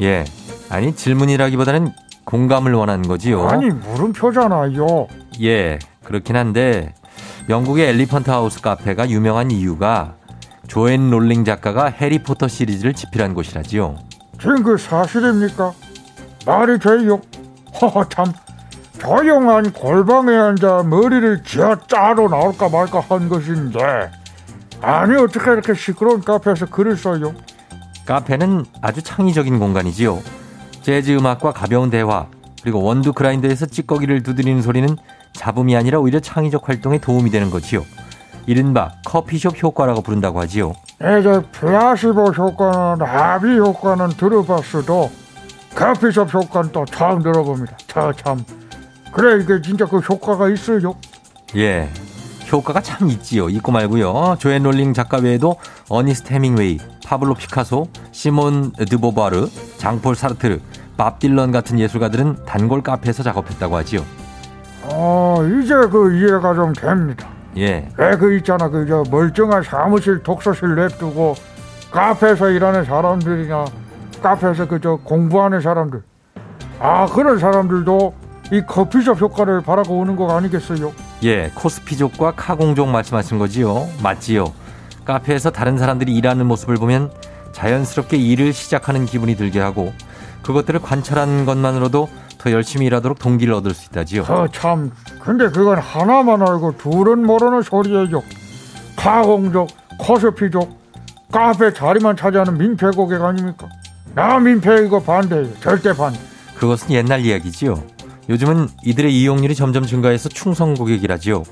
[0.02, 0.26] 예.
[0.70, 1.92] 아니, 질문이라기보다는
[2.30, 3.48] 공감을 원하는 거지요.
[3.50, 5.08] 아니 물음표잖아요.
[5.42, 5.80] 예.
[6.04, 6.94] 그렇긴 한데
[7.50, 10.14] 영국의 엘리펀트 하우스 카페가 유명한 이유가
[10.68, 13.96] 조앤 롤링 작가가 해리포터 시리즈를 집필한 곳이라지요.
[14.40, 15.74] 지금 그 사실입니까?
[16.46, 17.20] 말이 돼요?
[17.82, 18.26] 허허 참
[19.00, 24.12] 조용한 골방에 앉아 머리를 쥐어 짜로 나올까 말까 한 것인데
[24.82, 27.34] 아니 어떻게 이렇게 시끄러운 카페에서 글을 써요?
[28.06, 30.20] 카페는 아주 창의적인 공간이지요.
[30.82, 32.28] 재즈 음악과 가벼운 대화,
[32.62, 34.98] 그리고 원두 그라인더에서 찌꺼기를 두드리는 소리는
[35.34, 37.86] 잡음이 아니라 오히려 창의적 활동에 도움이 되는 거지요.
[38.48, 40.74] 이른바 커피숍 효과라고 부른다고 하지요.
[40.96, 45.12] 이제 플라시보 효과는 아비 효과는 들어봤어도
[45.76, 47.78] 커피숍 효과는 또 처음 들어봅니다.
[47.88, 48.44] 저 참
[49.12, 50.96] 그래 이게 진짜 그 효과가 있어요.
[51.56, 51.90] 예.
[52.52, 53.50] 효과가 참 있지요.
[53.50, 54.36] 있고 말고요.
[54.40, 55.56] 조앤 롤링 작가 외에도
[55.88, 60.60] 어니스트 헤밍웨이, 파블로 피카소, 시몬 드보바르, 장폴 사르트르,
[60.98, 64.04] 밥 딜런 같은 예술가들은 단골 카페에서 작업했다고 하지요.
[64.84, 67.28] 어, 이제 그 이해가 좀 됩니다.
[67.58, 67.90] 예.
[67.98, 71.36] 왜 그 있잖아 그 저 멀쩡한 사무실 독서실 냅두고
[71.92, 73.66] 카페에서 일하는 사람들이나
[74.22, 76.02] 카페에서 그 저 공부하는 사람들
[76.80, 78.14] 아 그런 사람들도
[78.52, 80.92] 이 커피숍 효과를 바라고 오는 거 아니겠어요?
[81.24, 83.88] 예, 코스피족과 카공족 말씀하신 거지요.
[84.02, 84.54] 맞지요.
[85.06, 87.12] 카페에서 다른 사람들이 일하는 모습을 보면
[87.52, 89.92] 자연스럽게 일을 시작하는 기분이 들게 하고
[90.44, 94.24] 그것들을 관찰하는 것만으로도 더 열심히 일하도록 동기를 얻을 수 있다지요.
[94.30, 98.24] 어참 근데 그건 하나만 알고 둘은 모르는 소리예요.
[98.96, 100.80] 카공족, 커피족,
[101.32, 103.68] 카페 자리만 차지하는 민폐 고객 아닙니까?
[104.16, 105.60] 나 민폐 이거 반대예요.
[105.60, 106.20] 절대 반대.
[106.56, 107.82] 그것은 옛날 이야기지요.
[108.30, 111.44] 요즘은 이들의 이용률이 점점 증가해서 충성 고객이라지요.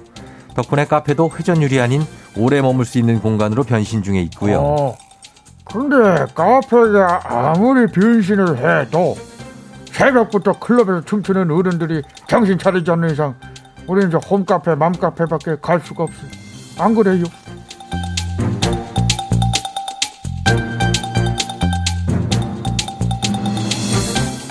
[0.56, 2.04] 덕분에 카페도 회전율이 아닌
[2.36, 4.60] 오래 머물 수 있는 공간으로 변신 중에 있고요.
[4.60, 4.98] 어,
[5.66, 5.96] 근데
[6.36, 9.16] 카페가 아무리 변신을 해도
[9.92, 13.34] 새벽부터 클럽에서 춤추는 어른들이 정신 차리지 않는 이상
[13.88, 16.30] 우리는 이제 홈카페, 맘카페밖에 갈 수가 없어요.
[16.78, 17.24] 안 그래요?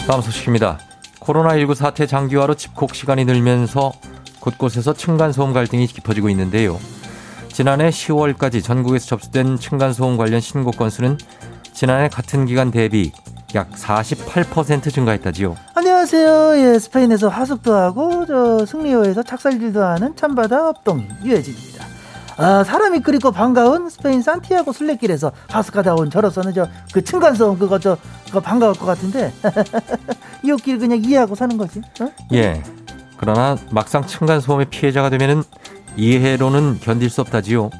[0.09, 0.79] 다음 소식입니다.
[1.27, 3.93] 코로나19 사태 장기화로 집콕 시간이 늘면서
[4.41, 6.79] 곳곳에서 층간소음 갈등이 깊어지고 있는데요.
[7.49, 11.19] 지난해 10월까지 전국에서 접수된 층간소음 관련 신고 건수는
[11.73, 13.13] 지난해 같은 기간 대비
[13.55, 15.57] 약 48% 증가했다지요.
[15.75, 16.59] 안녕하세요.
[16.59, 21.96] 예, 스페인에서 하숙도 하고 저 승리호에서 착살질도 하는 참바다 업동 유해진입니다.
[22.39, 25.33] 아, 사람이 그리고 반가운 스페인 산티아고 순례길에서
[25.99, 27.97] 온 저로서는 저 그 층간소음 그거 저
[28.27, 29.33] 그거 반가울 것 같은데
[30.43, 31.81] 이웃길 그냥 이해하고 사는 거지.
[32.01, 32.11] 어?
[32.33, 32.63] 예.
[33.19, 35.43] 그러나 막상 층간소음의 피해자가 되면은
[35.97, 37.71] 이해로는 견딜 수 없다지요.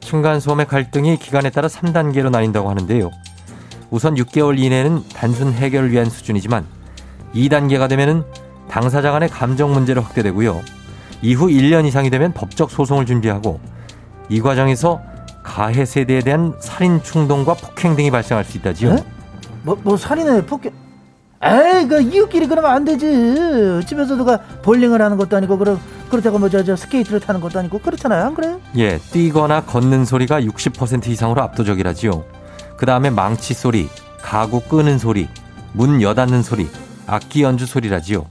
[0.00, 3.10] 층간소음의 갈등이 기간에 따라 3단계로 나뉜다고 하는데요.
[3.90, 6.66] 우선 6개월 이내는 단순 해결을 위한 수준이지만
[7.34, 8.24] 2단계가 되면은
[8.70, 10.62] 당사자 간의 감정 문제로 확대되고요.
[11.22, 13.60] 이후 1년 이상이 되면 법적 소송을 준비하고
[14.28, 15.00] 이 과정에서
[15.42, 18.92] 가해 세대에 대한 살인 충동과 폭행 등이 발생할 수 있다지요.
[18.94, 19.04] 에?
[19.62, 20.72] 뭐, 뭐 살인에 폭격.
[21.42, 23.06] 에이, 그 이웃끼리 그러면 안 되지.
[23.86, 25.78] 집에서 누가 볼링을 하는 것도 아니고 그럼
[26.10, 28.60] 그렇다고 뭐저 저 스케이트를 타는 것도 아니고 그렇잖아요, 안 그래요?
[28.76, 32.24] 예, 뛰거나 걷는 소리가 60% 이상으로 압도적이라지요.
[32.76, 33.88] 그 다음에 망치 소리,
[34.22, 35.28] 가구 끄는 소리,
[35.72, 36.68] 문 여닫는 소리,
[37.06, 38.26] 악기 연주 소리라지요.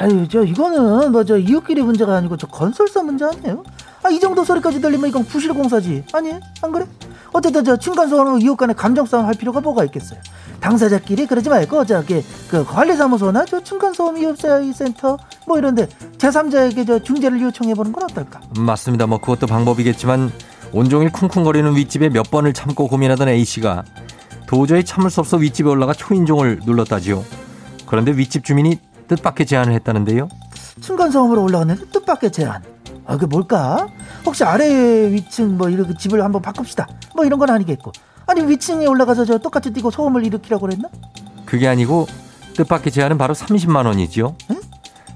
[0.00, 3.62] 아유, 저 이거는 뭐 저 이웃끼리 문제가 아니고 저 건설사 문제 아니에요?
[4.02, 6.04] 아, 이 정도 소리까지 들리면 이건 부실 공사지.
[6.12, 6.32] 아니?
[6.62, 6.86] 안 그래?
[7.32, 10.18] 어쨌든 저 층간소음으로 이웃 간에 감정 싸움 할 필요가 뭐가 있겠어요?
[10.60, 17.40] 당사자끼리 그러지 말고 저기 그 관리사무소나 저 층간소음 이웃사회 센터 뭐 이런데 제3자에게 저 중재를
[17.40, 18.40] 요청해 보는 건 어떨까?
[18.58, 19.06] 음, 맞습니다.
[19.06, 20.32] 뭐 그것도 방법이겠지만
[20.72, 23.84] 온종일 쿵쿵거리는 윗집에 몇 번을 참고 고민하던 A씨가
[24.46, 27.24] 도저히 참을 수 없어 윗집에 올라가 초인종을 눌렀다지요.
[27.86, 30.28] 그런데 윗집 주민이 뜻밖의 제안을 했다는데요.
[30.80, 32.62] 층간소음으로 올라갔는데 뜻밖의 제안.
[33.10, 33.88] 아, 그게 뭘까?
[34.24, 36.86] 혹시 아래 위층 뭐 이렇게 집을 한번 바꿉시다.
[37.16, 37.90] 뭐 이런 건 아니겠고.
[38.28, 40.88] 아니 위층에 올라가서 저 똑같이 뛰고 소음을 일으키라고 그랬나?
[41.44, 42.06] 그게 아니고
[42.54, 44.36] 뜻밖의 제안은 바로 30만 원이지요.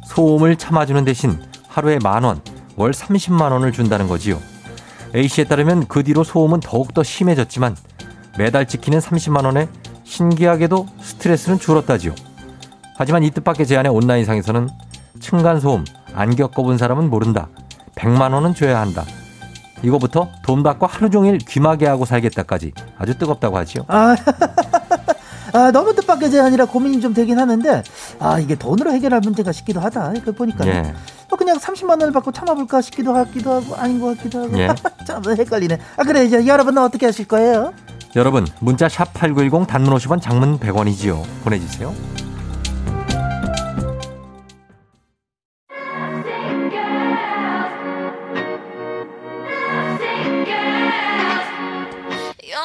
[0.06, 2.40] 소음을 참아주는 대신 하루에 만 원,
[2.74, 4.40] 월 30만 원을 준다는 거지요.
[5.14, 7.76] A씨에 따르면 그 뒤로 소음은 더욱더 심해졌지만
[8.36, 9.68] 매달 지키는 30만 원에
[10.02, 12.12] 신기하게도 스트레스는 줄었다지요.
[12.96, 14.68] 하지만 이 뜻밖의 제안의 온라인상에서는
[15.20, 17.48] 층간 소음 안 겪어본 사람은 모른다.
[17.96, 19.04] 100만 원은 줘야 한다.
[19.82, 23.84] 이거부터 돈 받고 하루 종일 귀마개 하고 살겠다까지 아주 뜨겁다고 하지요.
[23.88, 24.16] 아,
[25.52, 27.82] 아 너무 뜻밖의 제안이라 고민이 좀 되긴 하는데
[28.18, 30.14] 아 이게 돈으로 해결할 문제가 싶기도 하다.
[30.24, 30.94] 그 보니까 예.
[31.28, 34.68] 또 그냥 30만 원을 받고 참아볼까 싶기도 하기도 하고 아닌 것 같기도 하고 예.
[35.06, 35.78] 참 헷갈리네.
[35.96, 37.72] 아 그래 이제 여러분은 어떻게 하실 거예요?
[38.16, 41.22] 여러분 문자 샵 8910 단문 50원 장문 100원이지요.
[41.44, 41.94] 보내주세요.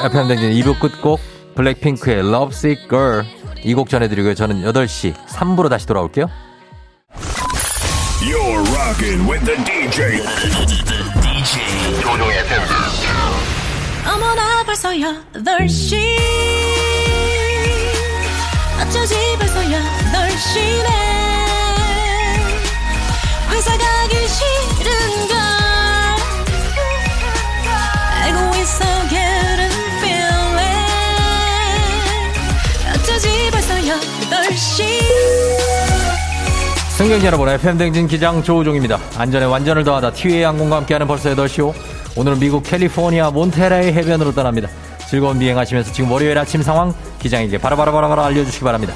[0.02, 1.20] FM 댕진 2부 끝곡
[1.56, 3.26] 블랙핑크의 Lovesick Girl
[3.64, 4.34] 이 곡 전해드리고요.
[4.36, 6.28] 저는 8시 3부로 다시 돌아올게요.
[8.22, 10.22] You're rocking with the DJ.
[11.22, 12.62] DJ 조종의 FM.
[14.14, 15.98] 어머나 벌써 8시
[18.82, 20.88] 어쩌지 벌써 8시네
[23.52, 24.92] 회사 가기 싫은
[37.00, 39.00] 승객 여러분, FM댕진 기장 조우종입니다.
[39.18, 41.74] 안전에 완전을 더하다 티웨이 항공과 함께하는 벌써 8시오.
[42.18, 44.68] 오늘은 미국 캘리포니아 몬테레이 해변으로 떠납니다.
[45.10, 48.94] 즐거운 비행하시면서 지금 월요일 아침 상황 기장에게 바로바로바로바로 알려주시기 바랍니다.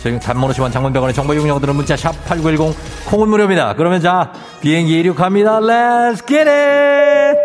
[0.00, 2.72] 저희 단문 50원 장문병원의 정보 이용료들은 문자 샵 8910
[3.06, 3.74] 콩은 무료입니다.
[3.74, 5.58] 그러면 자 비행기 이륙합니다.
[5.58, 7.36] Let's get it!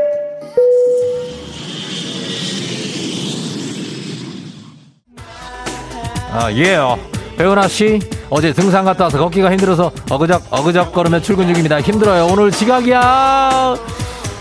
[6.31, 7.14] 아, 예요.
[7.37, 11.81] 배은하 씨, 어제 등산 갔다 와서 걷기가 힘들어서 어그적 어그적 걸으며 출근 중입니다.
[11.81, 12.27] 힘들어요.
[12.31, 13.75] 오늘 지각이야.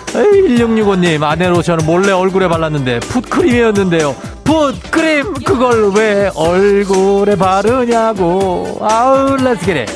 [0.06, 4.14] 1665님, 아내 로션을 몰래 얼굴에 발랐는데 foot cream이었는데요.
[4.44, 8.78] foot cream 그걸 왜 얼굴에 바르냐고.
[8.80, 9.88] 아우, let's get it.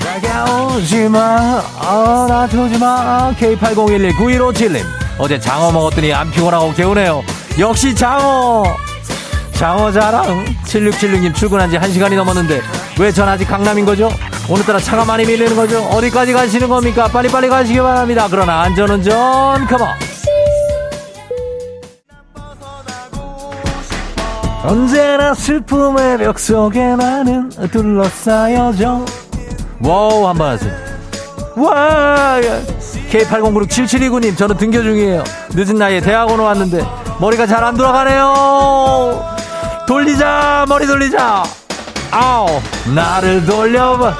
[0.00, 3.34] 다가오지마, 어, 놔두지마.
[3.38, 4.82] K80119157님,
[5.18, 7.22] 어제 장어 먹었더니 안 피곤하고 개운해요.
[7.60, 8.64] 역시 장어.
[9.58, 12.60] 장어 자랑 7676님 출근한 지 1시간이 넘었는데
[13.00, 14.08] 왜 전 아직 강남인 거죠?
[14.48, 15.80] 오늘따라 차가 많이 밀리는 거죠?
[15.84, 17.08] 어디까지 가시는 겁니까?
[17.08, 18.28] 빨리빨리 가시기 바랍니다.
[18.30, 19.88] 그러나 안전운전 come on
[24.64, 29.04] 언제나 슬픔의 벽 속에 나는 둘러싸여져
[29.80, 30.72] wow 한번 하세요
[31.56, 32.38] 와
[33.10, 36.84] K80967729님 저는 등교 중이에요 늦은 나이에 대학원 왔는데
[37.20, 39.37] 머리가 잘 안 돌아가네요
[39.88, 41.44] 돌리자 머리 돌리자.
[42.10, 42.60] 아우
[42.94, 44.14] 나를 돌려봐.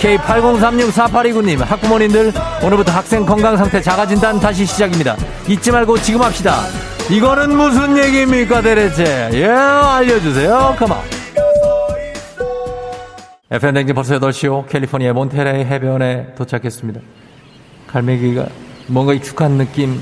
[0.00, 2.32] K80364829님 학부모님들
[2.64, 5.14] 오늘부터 학생 건강 상태 자가진단 다시 시작입니다.
[5.46, 6.62] 잊지 말고 지금 합시다.
[7.10, 9.28] 이거는 무슨 얘기입니까 대체?
[9.34, 10.76] 예 알려주세요.
[10.78, 10.96] 컴온
[13.50, 17.00] FM대행진 벌써 8시요 캘리포니아 몬테레이 해변에 도착했습니다.
[17.86, 18.46] 갈매기가
[18.86, 20.00] 뭔가 익숙한 느낌.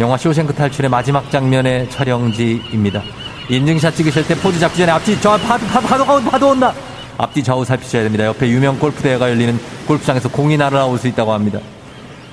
[0.00, 3.00] 영화 쇼생크 탈출의 마지막 장면의 촬영지입니다
[3.48, 6.72] 인증샷 찍으실 때 포즈 잡기 전에 앞뒤 저 파, 파, 파도가 파도 온다.
[7.18, 8.24] 앞뒤 좌우 살피셔야 됩니다.
[8.24, 11.60] 옆에 유명 골프 대회가 열리는 골프장에서 공이 날아올 수 있다고 합니다.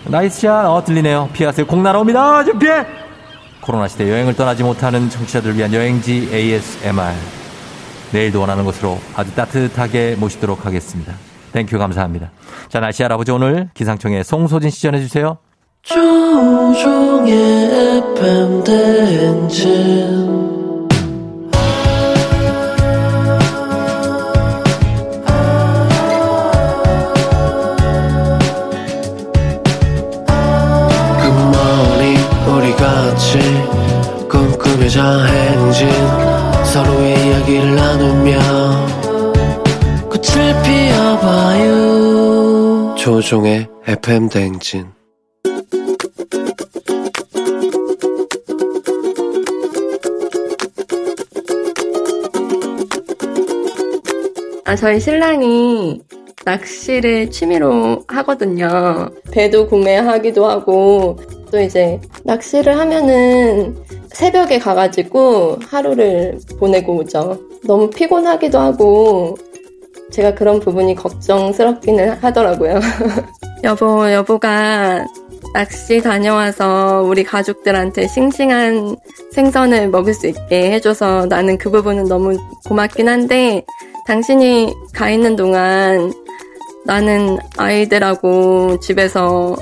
[0.05, 0.65] nice shot.
[0.65, 1.29] 어 들리네요.
[1.33, 1.67] 피하세요.
[1.67, 2.45] 공 날아옵니다.
[2.45, 2.85] 좀 피해.
[3.61, 7.13] 코로나 시대 여행을 떠나지 못하는 청취자들을 위한 여행지 ASMR.
[8.11, 11.13] 내일도 원하는 곳으로 아주 따뜻하게 모시도록 하겠습니다.
[11.53, 12.31] thank you 감사합니다.
[12.69, 13.35] 자 날씨 알아보죠.
[13.35, 15.37] 오늘 기상청에 송소진 씨 전해주세요.
[15.83, 17.33] 조우종의
[18.17, 20.50] FM 대행진
[43.01, 44.85] 조종의 FM 대행진
[54.65, 55.99] 아, 저희 신랑이
[56.45, 59.09] 낚시를 취미로 하거든요.
[59.31, 61.17] 배도 구매하기도 하고,
[61.51, 63.83] 또 이제 낚시를 하면은
[64.13, 67.39] 새벽에 가가지고 하루를 보내고 오죠.
[67.65, 69.35] 너무 피곤하기도 하고,
[70.11, 72.79] 제가 그런 부분이 걱정스럽기는 하더라고요.
[73.63, 75.05] 여보, 여보가
[75.53, 78.95] 낚시 다녀와서 우리 가족들한테 싱싱한
[79.31, 83.63] 생선을 먹을 수 있게 해줘서 나는 그 부분은 너무 고맙긴 한데,
[84.07, 86.11] 당신이 가 있는 동안
[86.85, 89.55] 나는 아이들하고 집에서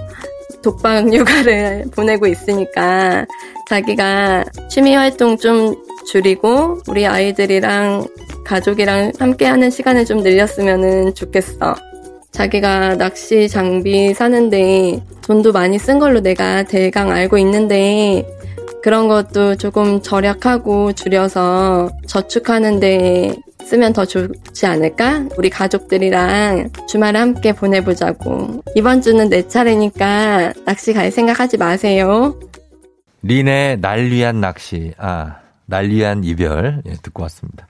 [0.61, 3.25] 독박 육아를 보내고 있으니까
[3.69, 5.75] 자기가 취미 활동 좀
[6.07, 8.07] 줄이고 우리 아이들이랑
[8.49, 11.75] 가족이랑 함께 하는 시간을 좀 늘렸으면 좋겠어.
[12.31, 18.27] 자기가 낚시 장비 사는데 돈도 많이 쓴 걸로 내가 대강 알고 있는데
[18.81, 23.35] 그런 것도 조금 절약하고 줄여서 저축하는데
[23.65, 25.25] 쓰면 더 좋지 않을까?
[25.37, 28.63] 우리 가족들이랑 주말에 함께 보내보자고.
[28.73, 32.39] 이번 주는 내 차례니까 낚시 갈 생각하지 마세요.
[33.21, 34.93] 린의 날 위한 낚시.
[34.97, 35.35] 아,
[35.67, 36.81] 날 위한 이별.
[36.87, 37.67] 예, 듣고 왔습니다.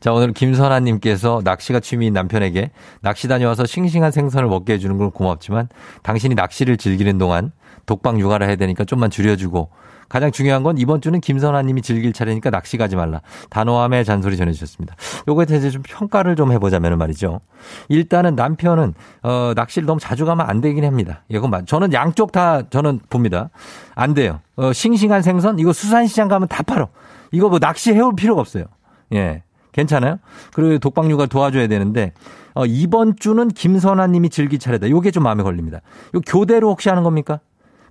[0.00, 2.70] 자, 오늘 김선아님께서 낚시가 취미인 남편에게
[3.00, 5.68] 낚시 다녀와서 싱싱한 생선을 먹게 해주는 건 고맙지만
[6.02, 7.52] 당신이 낚시를 즐기는 동안
[7.86, 9.70] 독박 육아를 해야 되니까 좀만 줄여주고
[10.08, 13.22] 가장 중요한 건 이번 주는 김선아님이 즐길 차례니까 낚시 가지 말라.
[13.50, 14.94] 단호함의 잔소리 전해주셨습니다.
[15.28, 17.40] 요거에 대해서 좀 평가를 좀 해보자면 말이죠.
[17.88, 21.24] 일단은 남편은 어, 낚시를 너무 자주 가면 안 되긴 합니다.
[21.28, 21.66] 이건 맞.
[21.66, 23.50] 저는 양쪽 다 저는 봅니다.
[23.94, 24.40] 안 돼요.
[24.56, 26.88] 어, 싱싱한 생선 이거 수산시장 가면 다 팔어.
[27.32, 28.64] 이거 뭐 낚시 해올 필요가 없어요.
[29.12, 29.42] 예.
[29.76, 30.18] 괜찮아요?
[30.54, 32.12] 그리고 독박육아 도와줘야 되는데
[32.54, 34.88] 어, 이번 주는 김선아 님이 즐길 차례다.
[34.90, 35.82] 요게 좀 마음에 걸립니다.
[36.14, 37.40] 요 교대로 혹시 하는 겁니까?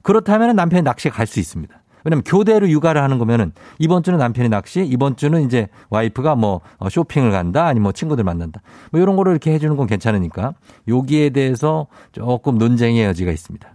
[0.01, 1.73] 그렇다면 남편이 낚시에 갈 수 있습니다.
[2.03, 6.89] 왜냐면 교대로 육아를 하는 거면은 이번 주는 남편이 낚시, 이번 주는 이제 와이프가 뭐 어,
[6.89, 8.61] 쇼핑을 간다, 아니면 뭐 친구들 만난다.
[8.91, 10.53] 뭐 이런 거를 이렇게 해주는 건 괜찮으니까
[10.87, 13.74] 여기에 대해서 조금 논쟁의 여지가 있습니다.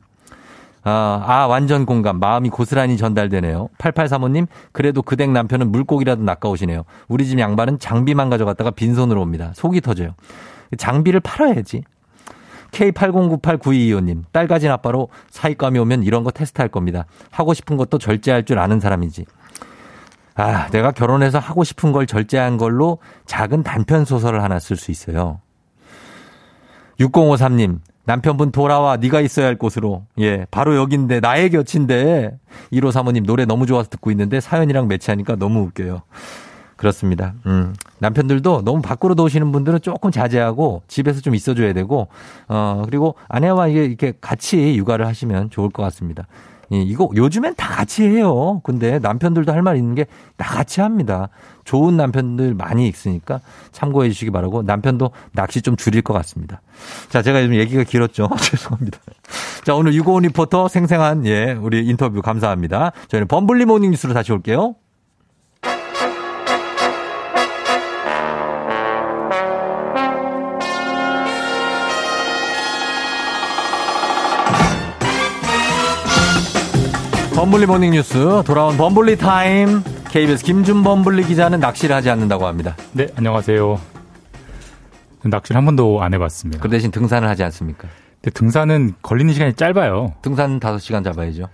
[0.83, 2.19] 아, 아, 완전 공감.
[2.19, 3.69] 마음이 고스란히 전달되네요.
[3.79, 6.85] 8835님, 그래도 그댁 남편은 물고기라도 낚아오시네요.
[7.09, 9.53] 우리 집 양반은 장비만 가져갔다가 빈손으로 옵니다.
[9.55, 10.15] 속이 터져요.
[10.77, 11.83] 장비를 팔아야지.
[12.71, 17.05] K80989225님, 딸 가진 아빠로 사익감이 오면 이런 거 테스트할 겁니다.
[17.31, 19.27] 하고 싶은 것도 절제할 줄 아는 사람이지.
[20.37, 25.41] 아, 내가 결혼해서 하고 싶은 걸 절제한 걸로 작은 단편 소설을 하나 쓸 수 있어요.
[27.01, 27.81] 6053님,
[28.11, 30.03] 남편분 돌아와 네가 있어야 할 곳으로.
[30.19, 32.37] 예, 바로 여긴데 나의 곁인데.
[32.73, 36.03] 1호 사모님 노래 너무 좋아서 듣고 있는데 사연이랑 매치하니까 너무 웃겨요.
[36.75, 37.35] 그렇습니다.
[37.47, 37.73] 음.
[38.01, 42.09] 남편들도 너무 밖으로 나오시는 분들은 조금 자제하고 집에서 좀 있어줘야 되고,
[42.49, 46.27] 어, 그리고 아내와 이게 이렇게 같이 육아를 하시면 좋을 것 같습니다.
[46.73, 48.61] 예, 이거 요즘엔 다 같이 해요.
[48.63, 50.07] 근데 남편들도 할 말 있는 게
[50.37, 51.29] 다 같이 합니다.
[51.65, 53.41] 좋은 남편들 많이 있으니까
[53.73, 56.63] 참고해 주시기 바라고 남편도 낚시 좀 줄일 것 같습니다.
[57.11, 58.29] 자, 제가 요즘 얘기가 길었죠.
[58.41, 58.99] 죄송합니다.
[59.65, 62.93] 자, 오늘 유고원 리포터 생생한 예, 우리 인터뷰 감사합니다.
[63.09, 64.77] 저희는 범블리 morning 뉴스로 다시 올게요.
[77.41, 82.77] 범블리 morning 뉴스 돌아온 범블리 타임 KBS 김준 범블리 기자는 낚시를 하지 않는다고 합니다.
[82.93, 83.81] 네, 안녕하세요.
[85.25, 86.63] 낚시를 한 번도 안 해봤습니다.
[86.63, 87.89] 그 대신 등산을 하지 않습니까?
[88.21, 90.13] 근데 등산은 걸리는 시간이 짧아요.
[90.21, 91.49] 등산 5시간 잡아야죠.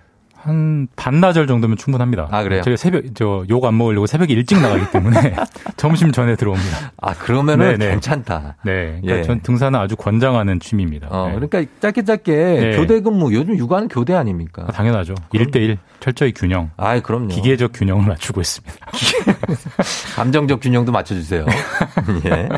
[0.47, 2.29] 한 반나절 정도면 충분합니다.
[2.31, 2.63] 아, 그래요?
[2.63, 5.35] 제가 새벽, 저, 욕 안 먹으려고 새벽에 일찍 나가기 때문에
[5.77, 6.93] 점심 전에 들어옵니다.
[7.03, 7.91] 아, 그러면은 네네.
[7.93, 8.57] 괜찮다.
[8.65, 8.99] 네.
[9.03, 9.23] 그러니까 예.
[9.25, 11.09] 전 등산은 아주 권장하는 취미입니다.
[11.11, 11.35] 어, 네.
[11.35, 12.77] 그러니까 짧게 짧게 네.
[12.77, 14.65] 교대 근무 요즘 육아는 교대 아닙니까?
[14.69, 15.15] 아, 당연하죠.
[15.33, 16.71] 일대일 철저히 균형.
[16.77, 17.29] 아, 그럼요.
[17.29, 18.77] 기계적 균형을 맞추고 있습니다.
[20.17, 21.47] 감정적 균형도 맞춰주세요.
[22.27, 22.49] 예.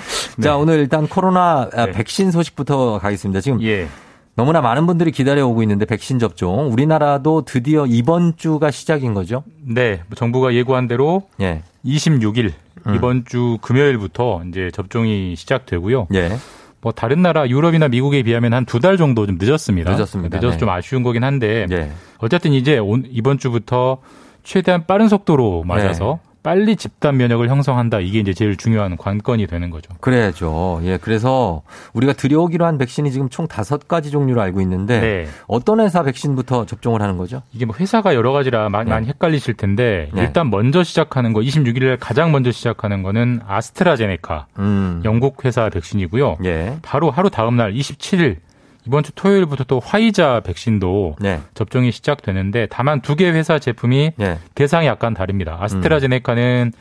[0.42, 1.92] 자, 오늘 일단 코로나 아, 네.
[1.92, 3.40] 백신 소식부터 가겠습니다.
[3.40, 3.88] 지금 예.
[4.38, 6.72] 너무나 많은 분들이 기다려오고 있는데 백신 접종.
[6.72, 9.42] 우리나라도 드디어 이번 주가 시작인 거죠?
[9.66, 10.00] 네.
[10.14, 11.62] 정부가 예고한 대로 예.
[11.84, 12.52] 26일
[12.86, 12.94] 음.
[12.94, 16.06] 이번 주 금요일부터 이제 접종이 시작되고요.
[16.14, 16.30] 예.
[16.80, 19.90] 뭐 다른 나라 유럽이나 미국에 비하면 한 두 달 정도 좀 늦었습니다.
[19.90, 20.36] 늦었습니다.
[20.38, 20.58] 늦어서 네.
[20.58, 21.90] 좀 아쉬운 거긴 한데 예.
[22.18, 23.98] 어쨌든 이제 온- 이번 주부터
[24.44, 26.27] 최대한 빠른 속도로 맞아서 네.
[26.42, 28.00] 빨리 집단 면역을 형성한다.
[28.00, 29.92] 이게 이제 제일 중요한 관건이 되는 거죠.
[30.00, 30.80] 그래야죠.
[30.84, 30.98] 예.
[30.98, 31.62] 그래서
[31.92, 35.28] 우리가 들여오기로 한 백신이 지금 총 다섯 가지 종류로 알고 있는데 네.
[35.46, 37.42] 어떤 회사 백신부터 접종을 하는 거죠?
[37.52, 38.94] 이게 뭐 회사가 여러 가지라 많이, 네.
[38.94, 40.22] 많이 헷갈리실 텐데 네.
[40.22, 45.02] 일단 먼저 시작하는 거 26일 날 가장 먼저 시작하는 거는 아스트라제네카 음.
[45.04, 46.38] 영국 회사 백신이고요.
[46.44, 46.78] 예.
[46.82, 48.36] 바로 하루 다음 날 27일
[48.88, 51.40] 이번 주 토요일부터 또 화이자 백신도 네.
[51.52, 54.38] 접종이 시작되는데 다만 두 개 회사 제품이 예.
[54.54, 55.58] 대상이 약간 다릅니다.
[55.60, 56.72] 아스트라제네카는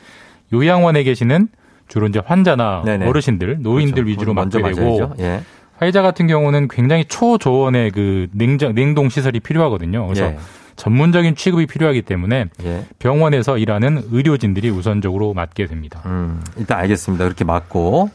[0.52, 1.48] 요양원에 계시는
[1.88, 3.06] 주로 이제 환자나 네네.
[3.06, 4.08] 어르신들, 노인들 그렇죠.
[4.08, 5.12] 위주로 맞게 되고.
[5.18, 5.40] 예.
[5.78, 10.06] 화이자 같은 경우는 굉장히 초저온의 그 냉장 냉동 시설이 필요하거든요.
[10.06, 10.38] 그래서 예.
[10.78, 12.86] 전문적인 취급이 필요하기 때문에 예.
[13.00, 16.00] 병원에서 일하는 의료진들이 우선적으로 맞게 됩니다.
[16.06, 17.24] 음, 일단 알겠습니다.
[17.24, 18.10] 그렇게 맞고.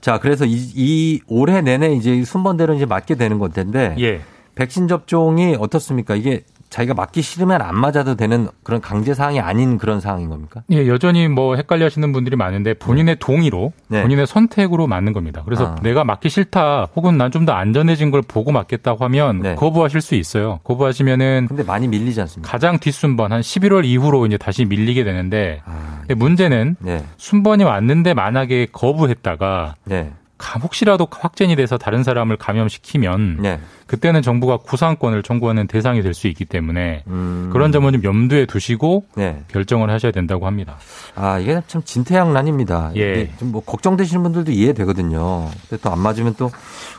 [0.00, 3.94] 자, 그래서 이, 이 올해 내내 이제 순번대로 이제 맞게 되는 건데.
[4.00, 4.22] 예.
[4.54, 6.16] 백신 접종이 어떻습니까?
[6.16, 6.44] 이게
[6.76, 10.62] 자기가 맞기 싫으면 안 맞아도 되는 그런 강제 사항이 아닌 그런 상황인 겁니까?
[10.70, 14.02] 예, 여전히 뭐 헷갈려 하시는 분들이 많은데 본인의 동의로 네.
[14.02, 15.40] 본인의 선택으로 맞는 겁니다.
[15.46, 15.74] 그래서 아.
[15.82, 19.54] 내가 맞기 싫다 혹은 난 좀 더 안전해진 걸 보고 맞겠다고 하면 네.
[19.54, 20.60] 거부하실 수 있어요.
[20.64, 22.50] 거부하시면은 근데 많이 밀리지 않습니까?
[22.50, 27.02] 가장 뒷순번 한 11월 이후로 이제 다시 밀리게 되는데 아, 문제는 네.
[27.16, 30.02] 순번이 왔는데 만약에 거부했다가 네.
[30.10, 30.25] 가-
[30.62, 33.60] 혹시라도 확진이 돼서 다른 사람을 감염시키면 네.
[33.86, 37.50] 그때는 정부가 구상권을 청구하는 대상이 될 수 있기 때문에 음.
[37.52, 39.42] 그런 점은 좀 염두에 두시고 네.
[39.48, 40.76] 결정을 하셔야 된다고 합니다.
[41.14, 42.92] 아, 이게 참 진퇴양난입니다.
[42.96, 43.30] 예.
[43.38, 45.48] 좀뭐 걱정되시는 분들도 이해되거든요.
[45.68, 46.50] 근데 또 안 맞으면 또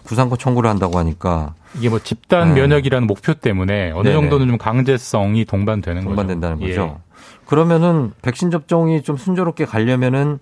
[0.03, 2.61] 구상권 청구를 한다고 하니까 이게 뭐 집단 네.
[2.61, 4.13] 면역이라는 목표 때문에 어느 네네.
[4.13, 6.09] 정도는 좀 강제성이 동반되는 거죠.
[6.09, 6.69] 동반된다는 예.
[6.69, 6.99] 거죠.
[7.45, 10.39] 그러면은 백신 접종이 좀 순조롭게 가려면은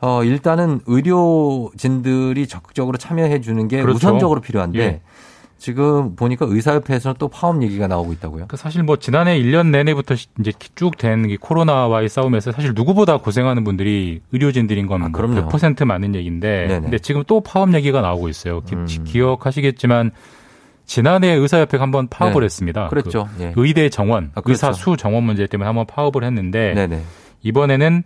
[0.00, 3.96] 어 일단은 의료진들이 적극적으로 참여해 주는 게 그렇죠.
[3.96, 5.00] 우선적으로 필요한데 예.
[5.58, 8.44] 지금 보니까 의사협회에서는 또 파업 얘기가 나오고 있다고요.
[8.46, 13.64] 그 사실 뭐 지난해 1년 내내부터 시- 이제 쭉 된 코로나와의 싸움에서 사실 누구보다 고생하는
[13.64, 15.20] 분들이 의료진들인 건 아, 뭐.
[15.20, 16.80] 100% 맞는 얘기인데 네네.
[16.82, 18.60] 근데 지금 또 파업 얘기가 나오고 있어요.
[18.60, 18.86] 기, 음.
[19.04, 20.12] 기억하시겠지만
[20.86, 22.44] 지난해 의사협회가 한번 파업을 네.
[22.44, 22.86] 했습니다.
[22.88, 23.28] 그랬죠.
[23.36, 23.52] 그 예.
[23.56, 24.52] 의대 정원, 아, 그렇죠.
[24.68, 27.02] 의사 수 정원 문제 때문에 한번 파업을 했는데 네네.
[27.42, 28.04] 이번에는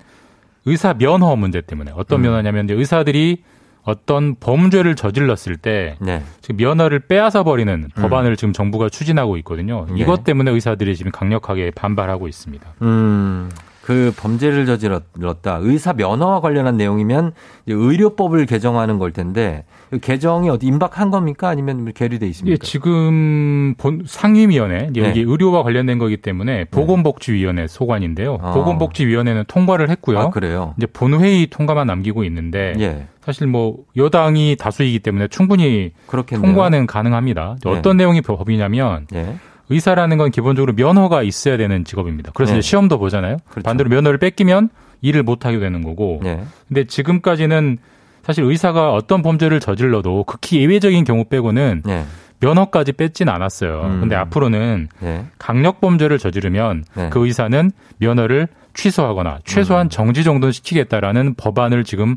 [0.64, 2.22] 의사 면허 문제 때문에 어떤 음.
[2.22, 3.42] 면허냐면 이제 의사들이
[3.84, 6.22] 어떤 범죄를 저질렀을 때 네.
[6.40, 9.86] 지금 면허를 빼앗아 버리는 법안을 지금 정부가 추진하고 있거든요.
[9.88, 10.00] 네.
[10.00, 12.74] 이것 때문에 의사들이 지금 강력하게 반발하고 있습니다.
[12.82, 13.50] 음.
[13.82, 15.58] 그 범죄를 저질렀다.
[15.60, 17.32] 의사 면허와 관련한 내용이면
[17.66, 21.48] 이제 의료법을 개정하는 걸 텐데 그 개정이 어디 임박한 겁니까?
[21.48, 22.64] 아니면 계류돼 예, 있습니까?
[22.64, 25.08] 지금 본 상임위원회 이제 네.
[25.08, 28.38] 여기 의료와 관련된 거기 때문에 보건복지위원회 소관인데요.
[28.40, 28.52] 아.
[28.52, 30.18] 보건복지위원회는 통과를 했고요.
[30.18, 30.74] 아, 그래요?
[30.78, 33.06] 이제 본회의 통과만 남기고 있는데 예.
[33.20, 36.46] 사실 뭐 여당이 다수이기 때문에 충분히 그렇겠네요.
[36.46, 37.56] 통과는 가능합니다.
[37.64, 37.70] 네.
[37.70, 39.36] 어떤 내용이 법이냐면 예.
[39.68, 42.32] 의사라는 건 기본적으로 면허가 있어야 되는 직업입니다.
[42.34, 42.58] 그래서 네.
[42.58, 43.38] 이제 시험도 보잖아요.
[43.48, 43.64] 그렇죠.
[43.64, 44.70] 반대로 면허를 뺏기면
[45.02, 46.20] 일을 못 하게 되는 거고.
[46.24, 46.40] 예.
[46.68, 47.78] 근데 지금까지는
[48.22, 52.04] 사실 의사가 어떤 범죄를 저질러도 극히 예외적인 경우 빼고는 예.
[52.40, 53.82] 면허까지 뺏진 않았어요.
[53.84, 54.00] 음.
[54.00, 55.26] 근데 앞으로는 예.
[55.38, 57.08] 강력 범죄를 저지르면 네.
[57.10, 59.38] 그 의사는 면허를 취소하거나 음.
[59.44, 62.16] 최소한 정지 정도는 시키겠다라는 법안을 지금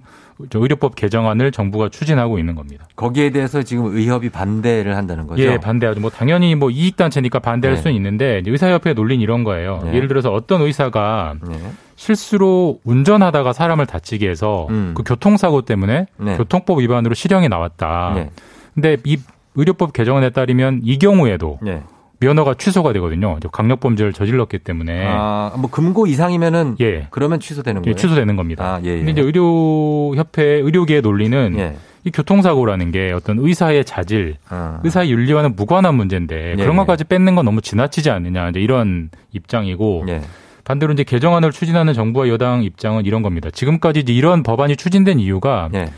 [0.49, 2.85] 저 의료법 개정안을 정부가 추진하고 있는 겁니다.
[2.95, 5.41] 거기에 대해서 지금 의협이 반대를 한다는 거죠.
[5.43, 6.01] 예, 반대하죠.
[6.01, 7.81] 뭐 당연히 뭐 이익 단체니까 반대할 네.
[7.81, 9.81] 수는 있는데 의사협회 논리는 이런 거예요.
[9.85, 9.95] 네.
[9.95, 11.57] 예를 들어서 어떤 의사가 네.
[11.95, 14.93] 실수로 운전하다가 사람을 다치게 해서 음.
[14.95, 16.37] 그 교통사고 때문에 네.
[16.37, 18.11] 교통법 위반으로 실형이 나왔다.
[18.15, 18.29] 네.
[18.73, 19.17] 근데 이
[19.55, 21.81] 의료법 개정안에 따르면 이 경우에도 네.
[22.25, 23.37] 면허가 취소가 되거든요.
[23.41, 27.07] 저 강력 범죄를 저질렀기 때문에 아, 뭐 금고 이상이면은 예.
[27.11, 27.95] 그러면 취소되는 예, 거예요.
[27.95, 28.65] 취소되는 겁니다.
[28.65, 28.97] 아, 예, 예.
[28.97, 31.75] 근데 이제 의료협회 의료계의 논리는 예.
[32.03, 34.79] 이 교통사고라는 게 어떤 의사의 자질, 아.
[34.83, 36.77] 의사의 윤리와는 무관한 문제인데 예, 그런 예.
[36.77, 40.21] 것까지 뺏는 건 너무 지나치지 않느냐 이제 이런 입장이고 예.
[40.63, 43.49] 반대로 이제 개정안을 추진하는 정부와 여당 입장은 이런 겁니다.
[43.51, 45.89] 지금까지 이제 이런 법안이 추진된 이유가 예.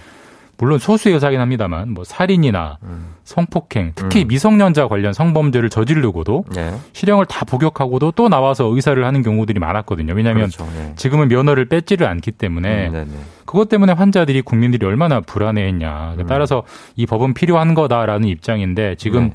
[0.57, 3.13] 물론 소수의 의사긴 합니다만 뭐 살인이나 음.
[3.23, 6.73] 성폭행, 특히 미성년자 관련 성범죄를 저지르고도 예.
[6.93, 10.13] 실형을 다 복역하고도 또 나와서 의사를 하는 경우들이 많았거든요.
[10.13, 10.67] 왜냐하면 그렇죠.
[10.79, 10.93] 예.
[10.95, 13.11] 지금은 면허를 뺏지를 않기 때문에 음, 네네.
[13.45, 16.15] 그것 때문에 환자들이 국민들이 얼마나 불안해했냐.
[16.17, 16.25] 음.
[16.27, 16.63] 따라서
[16.95, 19.33] 이 법은 필요한 거다라는 입장인데 지금 네.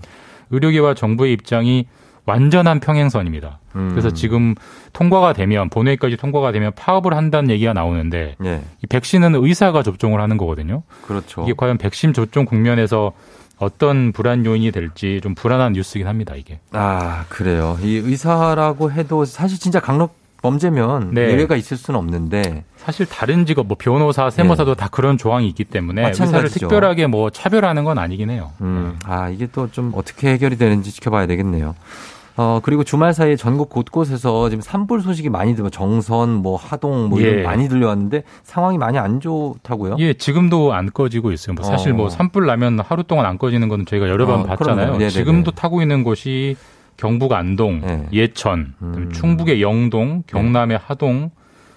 [0.50, 1.86] 의료계와 정부의 입장이
[2.24, 3.58] 완전한 평행선입니다.
[3.76, 3.90] 음.
[3.90, 4.54] 그래서 지금
[4.92, 8.62] 통과가 되면 본회의까지 통과가 되면 파업을 한다는 얘기가 나오는데 예.
[8.82, 10.82] 이 백신은 의사가 접종을 하는 거거든요.
[11.06, 11.42] 그렇죠.
[11.42, 13.12] 이게 과연 백신 접종 국면에서
[13.58, 16.34] 어떤 불안 요인이 될지 좀 불안한 뉴스긴 합니다.
[16.36, 16.60] 이게.
[16.72, 17.78] 아, 그래요.
[17.82, 21.30] 이 의사라고 해도 사실 진짜 강력 범죄면 네.
[21.30, 26.08] 예외가 있을 수는 없는데 사실 다른 직업 뭐 변호사, 세무사도 다 그런 조항이 있기 때문에
[26.08, 26.32] 의사를 네.
[26.32, 26.60] 마찬가지죠.
[26.66, 28.50] 특별하게 뭐 차별하는 건 아니긴 해요.
[28.60, 31.74] 음, 아, 이게 또 좀 어떻게 해결이 되는지 지켜봐야 되겠네요.
[32.36, 37.20] 어, 그리고 주말 사이에 전국 곳곳에서 지금 산불 소식이 많이 들어 정선, 뭐 하동, 뭐
[37.20, 37.42] 이런 예.
[37.42, 39.96] 많이 들려왔는데 상황이 많이 안 좋다고요?
[40.00, 41.54] 예, 지금도 안 꺼지고 있어요.
[41.54, 41.94] 뭐 사실 어.
[41.94, 44.74] 뭐 산불 나면 하루 동안 안 꺼지는 거는 저희가 여러 번 어, 봤잖아요.
[44.76, 44.92] 그럼요.
[44.92, 45.10] 네네네.
[45.10, 46.56] 지금도 타고 있는 곳이
[46.96, 48.06] 경북 안동, 네.
[48.12, 49.10] 예천, 음.
[49.12, 51.30] 충북의 영동, 경남의 하동,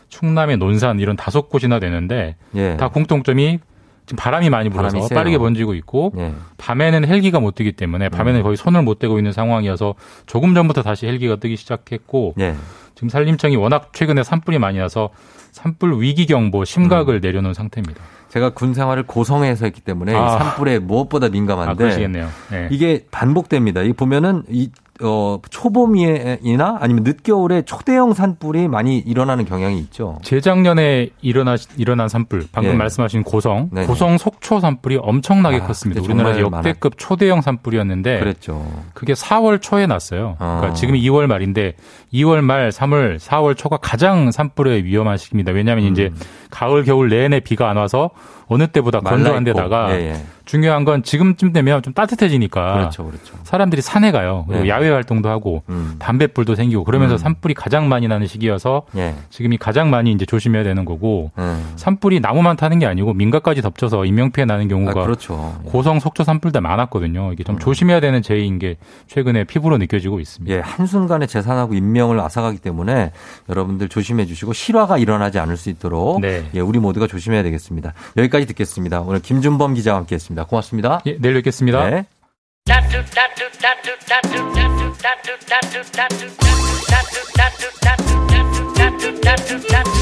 [0.09, 2.77] 충남의 논산 이런 다섯 곳이나 되는데 예.
[2.77, 3.59] 다 공통점이
[4.05, 5.09] 지금 바람이 많이 불어서 바람이.
[5.13, 6.33] 빠르게 번지고 있고 예.
[6.57, 8.43] 밤에는 헬기가 못 뜨기 때문에 밤에는 음.
[8.43, 9.95] 거의 손을 못 대고 있는 상황이어서
[10.25, 12.55] 조금 전부터 다시 헬기가 뜨기 시작했고 예.
[12.93, 15.09] 지금 산림청이 워낙 최근에 산불이 많이 나서
[15.51, 16.65] 산불 위기 경보 음.
[16.65, 18.01] 심각을 내려놓은 상태입니다.
[18.29, 20.37] 제가 군 생활을 고성에서 했기 때문에 이 아.
[20.37, 22.27] 산불에 무엇보다 민감한데 아, 그러시겠네요.
[22.51, 22.67] 네.
[22.71, 23.81] 이게 반복됩니다.
[23.81, 24.69] 이 보면은 이
[25.01, 30.19] 어, 초봄이나 아니면 늦겨울에 초대형 산불이 많이 일어나는 경향이 있죠.
[30.23, 32.75] 재작년에 일어나 일어난 산불 방금 예.
[32.77, 33.87] 말씀하신 고성 네네.
[33.87, 36.01] 고성 속초 산불이 엄청나게 아, 컸습니다.
[36.01, 38.65] 우리나라 역대급 초대형 산불이었는데 그랬죠.
[38.93, 40.37] 그게 4월 초에 났어요.
[40.39, 40.57] 어.
[40.59, 41.73] 그러니까 지금이 2월 말인데
[42.13, 45.51] 2월 말, 3월, 4월 초가 가장 산불에 위험한 시기입니다.
[45.51, 46.09] 왜냐하면 이제
[46.55, 48.11] 가을, 겨울 내내 비가 안 와서
[48.47, 49.43] 어느 때보다 건조한.
[49.43, 50.25] 데다가 예, 예.
[50.45, 53.33] 중요한 건 지금쯤 되면 좀 따뜻해지니까 그렇죠, 그렇죠.
[53.43, 54.45] 사람들이 산에 가요.
[54.47, 54.69] 그리고 네.
[54.69, 55.95] 야외 활동도 하고 음.
[55.97, 57.17] 담배불도 생기고 그러면서 음.
[57.17, 59.15] 산불이 가장 많이 나는 시기여서 예.
[59.31, 61.73] 지금이 가장 많이 이제 조심해야 되는 거고 음.
[61.75, 65.59] 산불이 나무만 타는 게 아니고 민가까지 덮쳐서 인명피해 나는 아, 경우가 그렇죠.
[65.65, 67.33] 고성 속초 산불 때 많았거든요.
[67.33, 67.59] 이게 좀 음.
[67.59, 68.77] 조심해야 되는 제의인 게
[69.07, 70.55] 최근에 피부로 느껴지고 있습니다.
[70.55, 73.11] 예, 한순간에 재산하고 인명을 앗아가기 때문에
[73.49, 76.44] 여러분들 조심해 주시고 실화가 일어나지 않을 수 있도록 네.
[76.53, 77.93] 예, 우리 모두가 조심해야 되겠습니다.
[78.17, 79.01] 여기까지 듣겠습니다.
[79.01, 80.45] 오늘 김준범 기자와 함께 했습니다.
[80.45, 81.01] 고맙습니다.
[81.05, 81.89] 예, 내일 뵙겠습니다.
[81.89, 82.05] 네.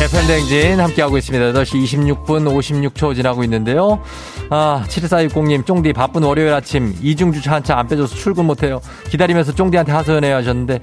[0.01, 1.59] FM대행진 함께하고 있습니다.
[1.59, 1.83] 8시
[2.25, 2.45] 26분
[2.93, 4.01] 56초 지나고 있는데요.
[4.49, 8.81] 아, 7460님, 쫑디 바쁜 월요일 아침 이중주차 한 차 안 빼줘서 출근 못해요.
[9.09, 10.79] 기다리면서 쫑디한테 하소연해요 하셨는데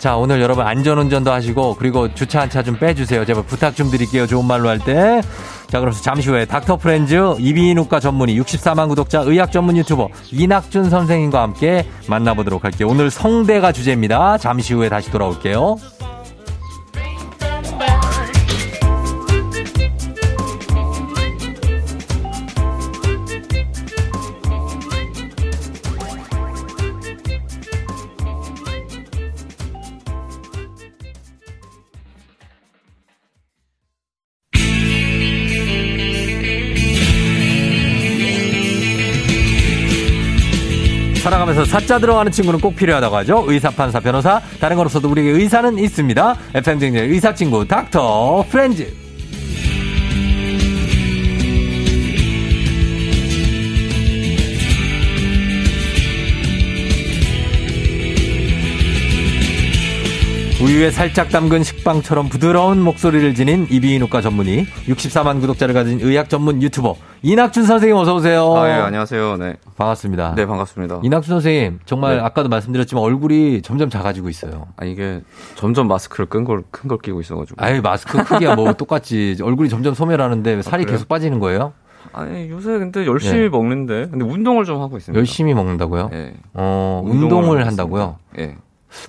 [0.00, 3.24] 자, 오늘 여러분 안전운전도 하시고 그리고 주차 한 차 좀 빼주세요.
[3.26, 4.26] 제발 부탁 좀 드릴게요.
[4.26, 5.20] 좋은 말로 할 때.
[5.68, 11.42] 자, 그래서 잠시 후에 닥터 프렌즈 이비인후과 전문의 64만 구독자 의학 전문 유튜버 이낙준 선생님과
[11.42, 12.88] 함께 만나보도록 할게요.
[12.88, 14.38] 오늘 성대가 주제입니다.
[14.38, 15.76] 잠시 후에 다시 돌아올게요.
[41.70, 43.44] 사자 들어가는 친구는 꼭 필요하다고 하죠.
[43.46, 44.40] 의사, 판사, 변호사.
[44.58, 46.36] 다른 거로서도 우리에게 의사는 있습니다.
[46.52, 48.92] FM쟁의 의사 친구 닥터 프렌즈.
[60.70, 66.94] 우유에 살짝 담근 식빵처럼 부드러운 목소리를 지닌 이비인후과 전문의 64만 구독자를 가진 의학 전문 유튜버
[67.22, 68.54] 이낙준 선생님 어서 오세요.
[68.56, 69.36] 아, 예, 안녕하세요.
[69.38, 69.56] 네.
[69.76, 70.34] 반갑습니다.
[70.36, 71.00] 네, 반갑습니다.
[71.02, 72.22] 이낙준 선생님 정말 네.
[72.22, 74.68] 아까도 말씀드렸지만 얼굴이 점점 작아지고 있어요.
[74.76, 75.22] 아, 이게
[75.56, 77.56] 점점 마스크를 큰 걸, 큰 걸 끼고 있어 가지고.
[77.62, 80.94] 아유 마스크 크기야 뭐 똑같지 얼굴이 점점 소멸하는데 왜 살이 그래요?
[80.98, 81.72] 계속 빠지는 거예요?
[82.12, 83.48] 아니, 요새 근데 열심히 예.
[83.48, 84.06] 먹는데.
[84.08, 85.18] 근데 운동을 좀 하고 있습니다.
[85.18, 86.10] 열심히 먹는다고요?
[86.12, 86.34] 예.
[86.54, 88.18] 어 운동을 운동을 한다고요?
[88.38, 88.54] 예.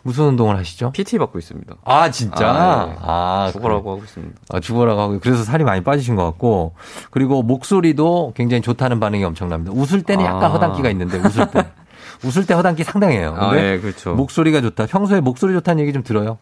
[0.04, 0.92] 무슨 운동을 하시죠?
[0.92, 1.76] PT 받고 있습니다.
[1.84, 2.48] 아 진짜?
[2.50, 2.96] 아, 예.
[3.02, 3.92] 아, 죽어라고 그래.
[3.92, 4.36] 하고 있습니다.
[4.50, 6.74] 아, 죽어라고 하고 그래서 살이 많이 빠지신 것 같고
[7.10, 9.72] 그리고 목소리도 굉장히 좋다는 반응이 엄청납니다.
[9.76, 10.48] 웃을 때는 약간 아.
[10.50, 11.66] 허당기가 있는데 웃을 때
[12.24, 13.36] 웃을 때 허당기 상당해요.
[13.38, 14.14] 아, 근데 예, 그렇죠.
[14.14, 14.86] 목소리가 좋다.
[14.86, 16.38] 평소에 목소리 좋다는 얘기 좀 들어요.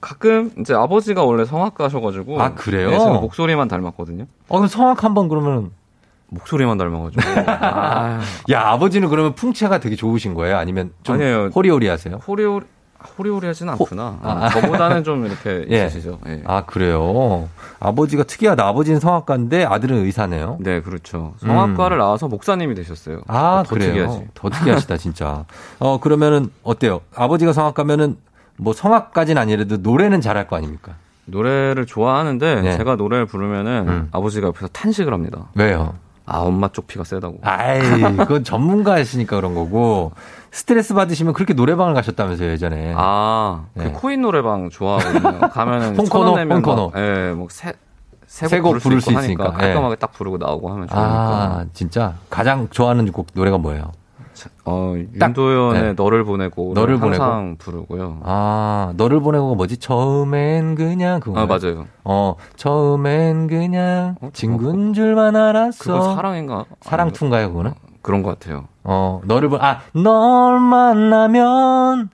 [0.00, 2.40] 가끔 이제 아버지가 원래 성악가셔가지고.
[2.40, 2.90] 아, 그래요?
[2.90, 4.26] 네, 목소리만 닮았거든요.
[4.48, 5.70] 어 그럼 성악 한번 그러면
[6.28, 7.22] 목소리만 닮아가지고.
[7.46, 8.20] 아,
[8.50, 10.56] 야 아버지는 그러면 풍채가 되게 좋으신 거예요?
[10.58, 11.50] 아니면 좀 아니에요.
[11.54, 12.16] 호리호리하세요?
[12.26, 12.64] 호리호리,
[13.18, 14.18] 호리호리하진 않구나.
[14.22, 14.48] 아, 아.
[14.48, 15.86] 저보다는 좀 이렇게 예.
[15.86, 16.18] 있으시죠.
[16.26, 16.42] 예.
[16.46, 17.48] 아 그래요.
[17.78, 18.66] 아버지가 특이하다.
[18.66, 20.56] 아버지는 성악가인데 아들은 의사네요.
[20.60, 21.34] 네, 그렇죠.
[21.38, 23.18] 성악과를 나와서 목사님이 되셨어요.
[23.18, 23.22] 음.
[23.28, 23.92] 아더 그래요.
[23.92, 24.28] 특이하지.
[24.34, 25.44] 더 특이하시다 진짜.
[25.78, 27.00] 어 그러면은 어때요?
[27.14, 28.16] 아버지가 성악가면은
[28.58, 30.94] 뭐 성악까지는 아니라도 노래는 잘할 거 아닙니까?
[31.26, 32.76] 노래를 좋아하는데 네.
[32.78, 34.08] 제가 노래를 부르면은 음.
[34.12, 35.48] 아버지가 옆에서 탄식을 합니다.
[35.54, 35.94] 왜요?
[36.26, 37.38] 아 엄마 쪽 피가 세다고.
[37.42, 37.80] 아이,
[38.18, 40.12] 그건 전문가시니까 그런 거고
[40.50, 42.94] 스트레스 받으시면 그렇게 노래방을 가셨다면서요 예전에.
[42.96, 43.92] 아, 그 네.
[43.92, 45.40] 코인 노래방 좋아하거든요.
[45.50, 46.90] 가면은 홍코노, 홍코노.
[46.90, 47.74] 막, 예, 뭐세
[48.26, 49.44] 세곡 세곡 부를 수 있으니까.
[49.44, 49.66] 하니까 예.
[49.66, 50.98] 깔끔하게 딱 부르고 나오고 하면 좋으니까.
[50.98, 53.92] 아 진짜 가장 좋아하는 곡 노래가 뭐예요?
[54.64, 55.92] 어, 딱, 윤도현의 네.
[55.94, 58.20] 너를 보내고 너를 항상 부르고요.
[58.24, 59.78] 아 너를 보내고가 뭐지?
[59.78, 61.40] 처음엔 그냥 그거.
[61.40, 61.86] 아, 맞아요.
[62.04, 65.82] 어 처음엔 그냥 어, 친구인 줄만 알았어.
[65.84, 66.64] 그거 사랑인가?
[66.82, 67.74] 사랑투인가요 그거는?
[68.02, 68.68] 그런 것 같아요.
[68.84, 72.10] 어, 너를 보, 아, 널 만나면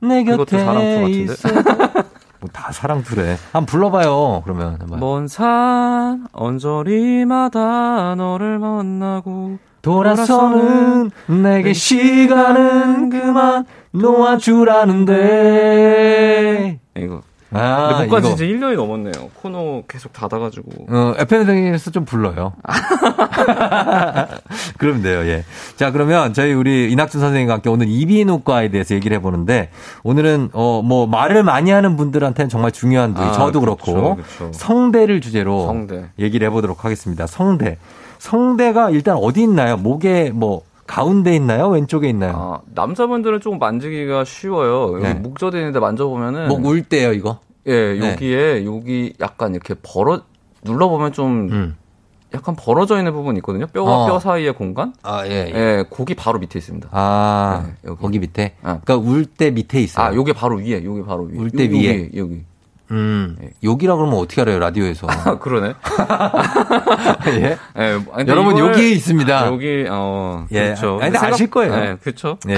[0.00, 1.18] 내 그것도 곁에 사랑투 같은데?
[1.22, 1.48] 있어.
[2.40, 3.36] 뭐다 사랑투래.
[3.52, 4.42] 한번 불러봐요.
[4.44, 5.00] 그러면 한번.
[5.00, 16.78] 먼산 언저리마다 너를 만나고 돌아서는 내게 시간은 그만 놓아주라는데.
[16.96, 17.20] 이거.
[17.50, 18.34] 아, 근데 못 간지 이거.
[18.34, 19.30] 이제 1년이 넘었네요.
[19.40, 20.70] 코너 계속 닫아가지고.
[20.90, 22.52] 어, FM등에서 좀 불러요.
[24.76, 25.44] 그러면 돼요, 예.
[25.76, 29.70] 자, 그러면 저희 우리 이낙준 선생님과 함께 오늘 이비인후과에 대해서 얘기를 해보는데,
[30.02, 34.50] 오늘은, 어, 뭐, 말을 많이 하는 분들한테는 정말 중요한 부위, 아, 저도 그렇죠, 그렇고, 그렇죠.
[34.52, 36.10] 성대를 주제로 성대.
[36.18, 37.26] 얘기를 해보도록 하겠습니다.
[37.26, 37.78] 성대.
[38.18, 39.76] 성대가 일단 어디 있나요?
[39.76, 41.68] 목에 뭐, 가운데 있나요?
[41.68, 42.32] 왼쪽에 있나요?
[42.34, 44.94] 아, 남자분들은 조금 만지기가 쉬워요.
[44.94, 45.14] 여기 네.
[45.14, 46.48] 목젖이 있는데 만져보면은.
[46.48, 47.38] 목 울 때요, 이거?
[47.66, 48.12] 예, 네.
[48.12, 50.22] 여기에, 여기 약간 이렇게 벌어,
[50.64, 51.76] 눌러보면 좀 음.
[52.34, 53.66] 약간 벌어져 있는 부분이 있거든요.
[53.68, 54.06] 뼈와 어.
[54.06, 54.94] 뼈 사이의 공간?
[55.02, 55.52] 아, 예, 예.
[55.54, 56.88] 예, 거기 바로 밑에 있습니다.
[56.92, 58.00] 아, 네, 여기.
[58.00, 58.54] 거기 밑에?
[58.62, 58.80] 아.
[58.84, 60.06] 그러니까 울 때 밑에 있어요.
[60.06, 61.38] 아, 요게 바로 위에, 요게 바로 위에.
[61.38, 62.10] 울때 요- 위에.
[62.16, 62.42] 여기.
[62.90, 65.06] 음, 여기라 그러면 어떻게 알아요, 라디오에서?
[65.10, 65.74] 아, 그러네.
[67.28, 67.56] 예?
[67.78, 69.46] 예, 근데 여러분, 이걸- 여기에 있습니다.
[69.46, 70.64] 여기, 어, 예.
[70.66, 70.98] 그렇죠.
[71.00, 71.74] 아니, 근데 아실 거예요.
[71.74, 72.38] 예, 그렇죠.
[72.48, 72.56] 예.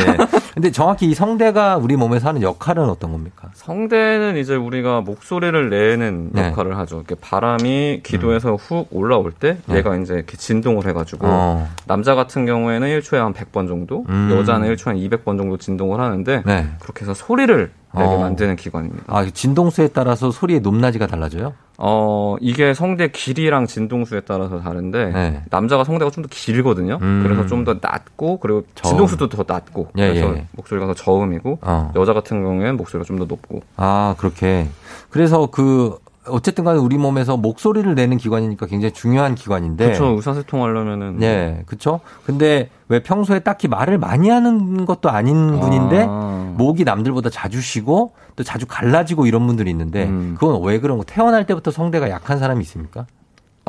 [0.54, 3.48] 근데 정확히 이 성대가 우리 몸에서 하는 역할은 어떤 겁니까?
[3.54, 6.48] 성대는 이제 우리가 목소리를 내는 네.
[6.48, 6.96] 역할을 하죠.
[6.96, 9.76] 이렇게 바람이 기도에서 훅 올라올 때 네.
[9.76, 11.68] 얘가 이제 이렇게 진동을 해가지고 어.
[11.86, 14.30] 남자 같은 경우에는 1초에 한 100번 정도, 음.
[14.36, 16.66] 여자는 1초에 한 200번 정도 진동을 하는데 네.
[16.80, 18.18] 그렇게 해서 소리를 어.
[18.18, 19.04] 만드는 기관입니다.
[19.08, 21.54] 아, 진동수에 따라서 소리의 높낮이가 달라져요?
[21.82, 25.42] 어, 이게 성대 길이랑 진동수에 따라서 다른데 네.
[25.50, 26.98] 남자가 성대가 좀 더 길거든요.
[27.00, 27.22] 음.
[27.24, 28.90] 그래서 좀 더 낮고 그리고 저음.
[28.90, 30.46] 진동수도 더 낮고 예, 그래서 예.
[30.52, 31.90] 목소리가 더 저음이고 어.
[31.96, 34.68] 여자 같은 경우에는 목소리가 좀 더 높고 아, 그렇게.
[35.08, 35.98] 그래서 그,
[36.30, 39.84] 어쨌든 간에 우리 몸에서 목소리를 내는 기관이니까 굉장히 중요한 기관인데.
[39.84, 40.06] 그렇죠.
[40.16, 42.00] 의사소통하려면은 네, 그쵸?
[42.24, 46.54] 근데 왜 평소에 딱히 말을 많이 하는 것도 아닌 분인데, 아.
[46.56, 50.36] 목이 남들보다 자주 쉬고, 또 자주 갈라지고 이런 분들이 있는데, 음.
[50.38, 51.04] 그건 왜 그런 거?
[51.04, 53.06] 태어날 때부터 성대가 약한 사람이 있습니까?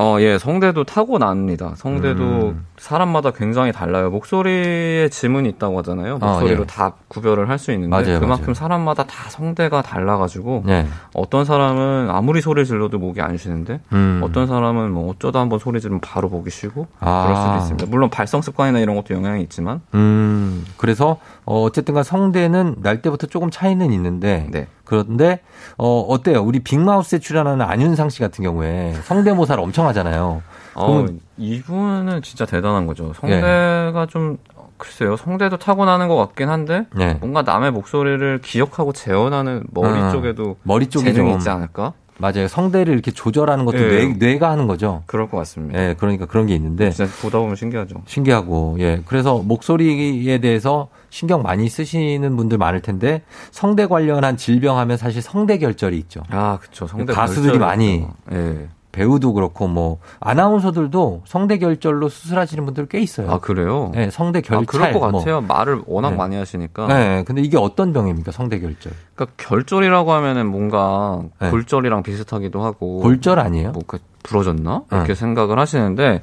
[0.01, 1.73] 어, 예, 성대도 타고납니다.
[1.75, 2.65] 성대도 음.
[2.77, 4.09] 사람마다 굉장히 달라요.
[4.09, 6.17] 목소리에 지문이 있다고 하잖아요.
[6.17, 6.65] 목소리로 예.
[6.65, 8.53] 다 구별을 할 수 있는데 맞아요, 그만큼 맞아요.
[8.55, 10.87] 사람마다 다 성대가 달라가지고 네.
[11.13, 14.19] 어떤 사람은 아무리 소리 질러도 목이 안 쉬는데 음.
[14.23, 17.23] 어떤 사람은 뭐 어쩌다 한번 소리 지르면 바로 목이 쉬고 아.
[17.27, 17.85] 그럴 수도 있습니다.
[17.91, 23.27] 물론 발성 습관이나 이런 것도 영향이 있지만 음, 그래서, 어, 어쨌든 간 성대는 날 때부터
[23.27, 24.67] 조금 차이는 있는데, 네.
[24.85, 25.41] 그런데,
[25.77, 26.41] 어, 어때요?
[26.41, 30.41] 우리 빅마우스에 출연하는 안윤상 씨 같은 경우에 성대모사를 엄청 하잖아요.
[30.75, 31.05] 어,
[31.37, 33.13] 이분은 진짜 대단한 거죠.
[33.13, 34.37] 성대가 좀
[34.77, 37.13] 글쎄요, 성대도 타고나는 것 같긴 한데 네.
[37.19, 41.93] 뭔가 남의 목소리를 기억하고 재현하는 머리 음, 쪽에도 머리 쪽이 재능이 좀 있지 않을까?
[42.21, 42.47] 맞아요.
[42.47, 43.87] 성대를 이렇게 조절하는 것도 예.
[43.87, 45.01] 뇌, 뇌가 하는 거죠.
[45.07, 45.79] 그럴 것 같습니다.
[45.79, 48.03] 예, 그러니까 그런 게 있는데 진짜 보다 보면 신기하죠.
[48.05, 49.01] 신기하고 예.
[49.05, 55.97] 그래서 목소리에 대해서 신경 많이 쓰시는 분들 많을 텐데 성대 관련한 질병하면 사실 성대 결절이
[55.97, 56.21] 있죠.
[56.29, 56.85] 아, 그쵸.
[56.87, 58.05] 성대 가수들이 많이.
[58.31, 58.67] 예.
[58.91, 63.29] 배우도 그렇고 뭐 아나운서들도 성대 결절로 수술하시는 분들 꽤 있어요.
[63.31, 63.91] 아, 그래요?
[63.93, 64.63] 네, 성대 결찰.
[64.63, 65.19] 아, 그럴 것 뭐.
[65.19, 65.41] 같아요.
[65.41, 66.15] 말을 워낙 네.
[66.17, 66.87] 많이 하시니까.
[66.87, 68.31] 네, 근데 이게 어떤 병입니까?
[68.31, 68.93] 성대 결절.
[69.15, 71.49] 그러니까 결절이라고 하면은 뭔가 네.
[71.49, 72.99] 골절이랑 비슷하기도 하고.
[72.99, 73.71] 골절 아니에요?
[73.71, 74.83] 뭐, 그 부러졌나?
[74.91, 75.15] 이렇게 응.
[75.15, 76.21] 생각을 하시는데.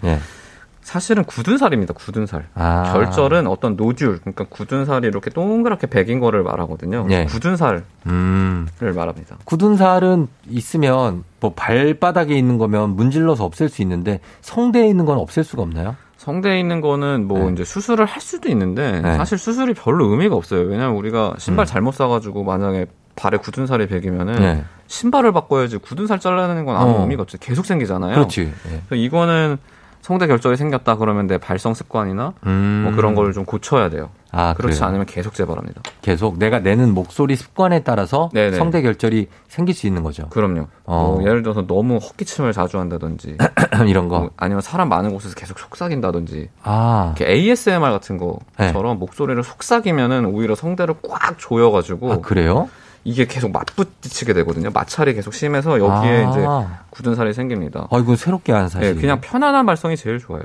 [0.89, 0.93] 예.
[0.93, 1.93] 사실은 굳은 살입니다.
[1.93, 2.49] 굳은 살.
[2.55, 2.93] 아.
[2.93, 7.07] 결절은 어떤 노듈, 그러니까 굳은 살이 이렇게 동그랗게 백인 거를 말하거든요.
[7.11, 7.27] 예.
[7.27, 8.67] 굳은 살을 음.
[8.81, 9.37] 말합니다.
[9.45, 15.45] 굳은 살은 있으면 뭐 발바닥에 있는 거면 문질러서 없앨 수 있는데 성대에 있는 건 없앨
[15.45, 15.95] 수가 없나요?
[16.17, 19.17] 성대에 있는 거는 뭐 이제 수술을 할 수도 있는데 네.
[19.17, 20.63] 사실 수술이 별로 의미가 없어요.
[20.63, 24.41] 왜냐면 우리가 신발 잘못 사가지고 만약에 발에 굳은 살이 배기면은 음.
[24.41, 24.65] 네.
[24.87, 27.01] 신발을 바꿔야지 굳은 살 잘라내는 건 아무 어.
[27.03, 27.39] 의미가 없죠.
[27.39, 28.15] 계속 생기잖아요.
[28.15, 28.43] 그렇지.
[28.43, 28.83] 예.
[28.89, 29.59] 그래서 이거는
[30.01, 32.83] 성대 결절이 생겼다 그러면 내 발성 습관이나 음.
[32.87, 34.09] 뭐 그런 걸 좀 고쳐야 돼요.
[34.31, 34.89] 아, 그렇지 그래요?
[34.89, 35.81] 않으면 계속 재발합니다.
[36.03, 38.57] 계속 내가 내는 목소리 습관에 따라서 네네.
[38.57, 40.29] 성대 결절이 생길 수 있는 거죠.
[40.29, 40.67] 그럼요.
[40.85, 41.15] 어.
[41.19, 43.37] 뭐 예를 들어서 너무 헛기침을 자주 한다든지
[43.87, 44.19] 이런 거.
[44.21, 47.15] 뭐 아니면 사람 많은 곳에서 계속 속삭인다든지 아.
[47.17, 48.67] 이렇게 ASMR 같은 네.
[48.67, 52.69] 거처럼 목소리를 속삭이면은 오히려 성대를 꽉 조여가지고 아, 그래요?
[53.05, 54.71] 이게 계속 맞부딪히게 되거든요.
[54.73, 56.31] 마찰이 계속 심해서 여기에 아.
[56.31, 56.47] 이제
[56.91, 57.89] 굳은 살이 생깁니다.
[57.91, 58.95] 아, 이거 새롭게 한 사실.
[58.95, 60.43] 네, 그냥 편안한 발성이 제일 좋아요.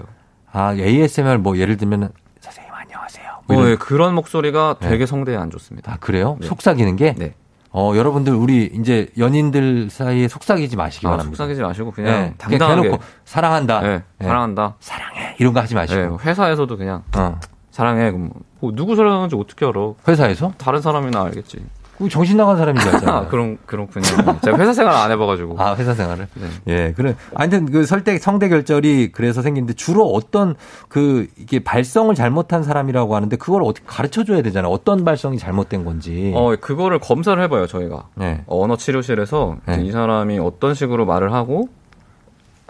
[0.51, 3.25] 아, ASMR 뭐 예를 들면은 선생님 안녕하세요.
[3.47, 4.89] 뭐 어, 이런- 예, 그런 목소리가 네.
[4.89, 5.91] 되게 성대에 안 좋습니다.
[5.93, 6.37] 아, 그래요?
[6.39, 6.47] 네.
[6.47, 7.13] 속삭이는 게?
[7.17, 7.33] 네.
[7.75, 11.35] 어, 여러분들 우리 이제 연인들 사이에 속삭이지 마시기 아, 바랍니다.
[11.35, 13.81] 속삭이지 마시고 그냥 네, 당당하게 대놓고 사랑한다.
[13.81, 14.27] 네, 네.
[14.27, 14.75] 사랑한다.
[14.79, 15.35] 사랑해.
[15.39, 15.99] 이런 거 하지 마시고.
[15.99, 17.39] 네, 회사에서도 그냥 어.
[17.71, 18.11] 사랑해.
[18.11, 18.29] 그럼
[18.59, 19.93] 뭐 누구 사랑하는지 어떻게 알아?
[20.07, 20.53] 회사에서?
[20.59, 21.65] 다른 사람이나 알겠지.
[22.03, 23.13] 그 정신 나간 사람인 줄 알잖아.
[23.17, 24.05] 아, 그런 그렇군요.
[24.43, 25.55] 제가 회사 생활 안 해봐가지고.
[25.59, 26.27] 아, 회사 생활을?
[26.35, 26.47] 네.
[26.67, 27.15] 예, 그래.
[27.33, 30.55] 아무튼 그 설대, 성대 결절이 그래서 생기는데 주로 어떤
[30.89, 34.71] 그 이게 발성을 잘못한 사람이라고 하는데 그걸 어떻게 가르쳐 줘야 되잖아요.
[34.71, 36.31] 어떤 발성이 잘못된 건지.
[36.35, 38.07] 어, 그거를 검사를 해봐요, 저희가.
[38.15, 38.43] 네.
[38.47, 39.81] 언어 치료실에서 네.
[39.83, 41.67] 이 사람이 어떤 식으로 말을 하고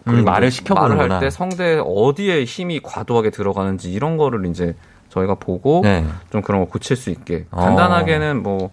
[0.08, 0.96] 음, 말을 시켜보는구나.
[1.02, 4.76] 말을 할 때 성대 어디에 힘이 과도하게 들어가는지 이런 거를 이제
[5.10, 6.04] 저희가 보고 네.
[6.32, 7.62] 좀 그런 거 고칠 수 있게 어.
[7.64, 8.72] 간단하게는 뭐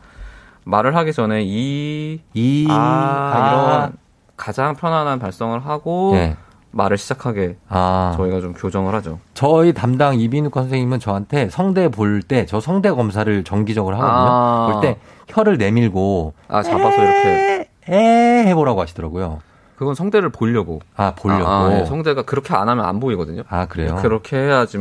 [0.71, 3.49] 말을 하기 전에 이, 이, 아, 아.
[3.81, 3.93] 이런
[4.37, 6.37] 가장 편안한 발성을 하고 네.
[6.71, 8.15] 말을 시작하게 아.
[8.17, 9.19] 저희가 좀 교정을 하죠.
[9.35, 14.31] 저희 담당 이비인후과 선생님은 저한테 성대 볼 때 저 성대 검사를 정기적으로 하거든요.
[14.31, 14.69] 아.
[14.73, 14.99] 볼때
[15.29, 19.41] 혀를 내밀고 아 잡아서 이렇게 에 해보라고 하시더라고요.
[19.77, 20.81] 그건 성대를 보려고.
[20.97, 21.49] 아 보려고.
[21.49, 21.85] 아, 아, 예.
[21.87, 23.43] 성대가 그렇게 안 하면 안 보이거든요.
[23.49, 23.97] 아, 그래요?
[24.01, 24.79] 그렇게 해야 지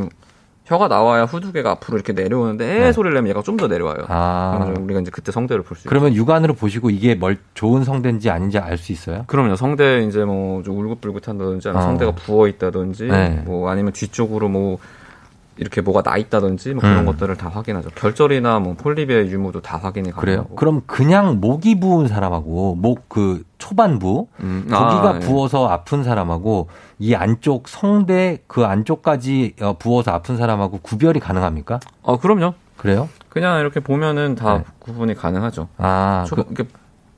[0.70, 2.92] 혀가 나와야 후두개가 앞으로 이렇게 내려오는데 에 네.
[2.94, 4.06] 소리를 내면 얘가 좀 더 내려와요.
[4.08, 4.72] 아.
[4.80, 5.90] 우리가 이제 그때 성대를 볼 수 있어요.
[5.90, 9.24] 그러면 육안으로 보시고 이게 멀 좋은 성대인지 아닌지 알 수 있어요?
[9.28, 9.56] 그럼요.
[9.56, 11.88] 성대 이제 뭐 좀 울긋불긋한다든지 아니면 어.
[11.88, 13.42] 성대가 부어 있다든지 네.
[13.46, 14.78] 뭐 아니면 뒤쪽으로 뭐
[15.60, 17.06] 이렇게 뭐가 나 있다든지 뭐 그런 음.
[17.06, 17.90] 것들을 다 확인하죠.
[17.96, 20.38] 결절이나 뭐 폴립의 유무도 다 확인이 그래요?
[20.38, 20.56] 가능하고.
[20.56, 25.20] 그럼 그냥 목이 부은 사람하고 목 그 초반부 음, 거기가 아, 예.
[25.20, 31.80] 부어서 아픈 사람하고 이 안쪽 성대 그 안쪽까지 어, 부어서 아픈 사람하고 구별이 가능합니까?
[32.02, 32.54] 어, 그럼요.
[32.78, 33.10] 그래요?
[33.28, 34.64] 그냥 이렇게 보면은 다 네.
[34.80, 35.68] 구분이 가능하죠.
[35.78, 36.68] 아, 초, 그,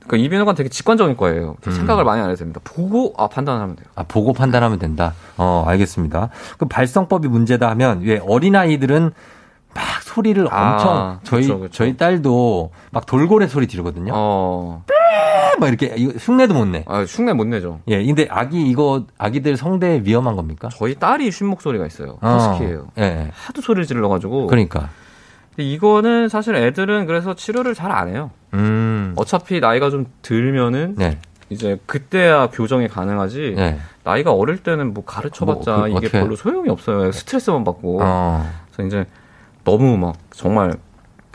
[0.06, 1.56] 그러니까 이비인후과는 되게 직관적인 거예요.
[1.66, 1.72] 음.
[1.72, 2.60] 생각을 많이 안 해도 됩니다.
[2.64, 3.86] 보고 아 판단하면 돼요.
[3.94, 5.14] 아, 보고 판단하면 된다.
[5.36, 6.30] 어, 알겠습니다.
[6.58, 9.12] 그 발성법이 문제다 하면 왜 어린 아이들은
[9.74, 11.72] 막 소리를 아, 엄청 저희 그쵸, 그쵸.
[11.72, 14.12] 저희 딸도 막 돌고래 소리 지르거든요.
[14.14, 14.84] 어,
[15.58, 16.84] 막 이렇게 이거 흉내도 못 내.
[16.86, 17.80] 아, 흉내 못 내죠.
[17.88, 20.68] 예, 근데 아기 이거 아기들 성대 위험한 겁니까?
[20.72, 22.18] 저희 딸이 쉰 목소리가 있어요.
[22.20, 22.88] 어, 허스키예요.
[22.98, 23.30] 예, 예.
[23.32, 24.46] 하도 소리를 질러 가지고.
[24.46, 24.90] 그러니까.
[25.54, 28.30] 근데 이거는 사실 애들은 그래서 치료를 잘 안 해요.
[28.54, 29.12] 음.
[29.16, 31.18] 어차피 나이가 좀 들면은 네.
[31.50, 33.54] 이제 그때야 교정이 가능하지.
[33.56, 33.78] 네.
[34.04, 37.12] 나이가 어릴 때는 뭐 가르쳐봤자 뭐, 그, 이게 어떻게- 별로 소용이 없어요.
[37.12, 37.98] 스트레스만 받고.
[38.02, 38.50] 어.
[38.72, 39.04] 그래서 이제
[39.64, 40.74] 너무 막 정말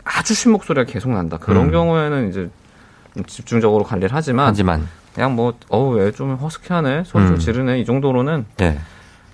[0.04, 1.38] 아주 쉰 목소리가 계속 난다.
[1.38, 1.70] 그런 음.
[1.70, 2.50] 경우에는 이제
[3.14, 7.38] 좀 집중적으로 관리를 하지만 하지만 그냥 뭐 어우 얘좀 허스키하네 소리 좀 음.
[7.38, 8.78] 지르네 이 정도로는 예.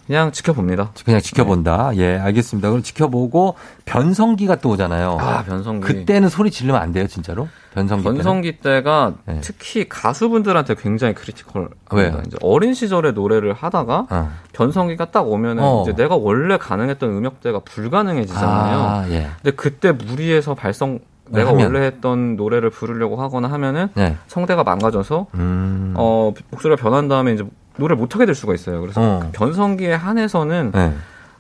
[0.07, 0.90] 그냥 지켜봅니다.
[1.05, 1.92] 그냥 지켜본다.
[1.96, 2.68] 예, 알겠습니다.
[2.68, 3.55] 그럼 지켜보고
[3.86, 5.16] 변성기가 또 오잖아요.
[5.18, 5.80] 아 변성기.
[5.86, 7.48] 그때는 소리 지르면 안 돼요, 진짜로?
[7.74, 8.05] 변성기?
[8.05, 9.40] 변성기 때가 네.
[9.40, 11.76] 특히 가수분들한테 굉장히 크리티컬합니다.
[11.92, 12.22] 왜요?
[12.26, 14.30] 이제 어린 시절에 노래를 하다가 어.
[14.52, 15.82] 변성기가 딱 오면은 어.
[15.82, 18.78] 이제 내가 원래 가능했던 음역대가 불가능해지잖아요.
[18.78, 19.30] 아, 예.
[19.42, 20.98] 근데 그때 무리해서 발성
[21.30, 21.72] 내가 하면.
[21.72, 24.16] 원래 했던 노래를 부르려고 하거나 하면은 네.
[24.26, 25.94] 성대가 망가져서 음.
[25.96, 27.44] 어 목소리가 변한 다음에 이제
[27.77, 28.81] 노래 를 못하게 될 수가 있어요.
[28.81, 29.20] 그래서 어.
[29.22, 30.93] 그 변성기에 한해서는 네.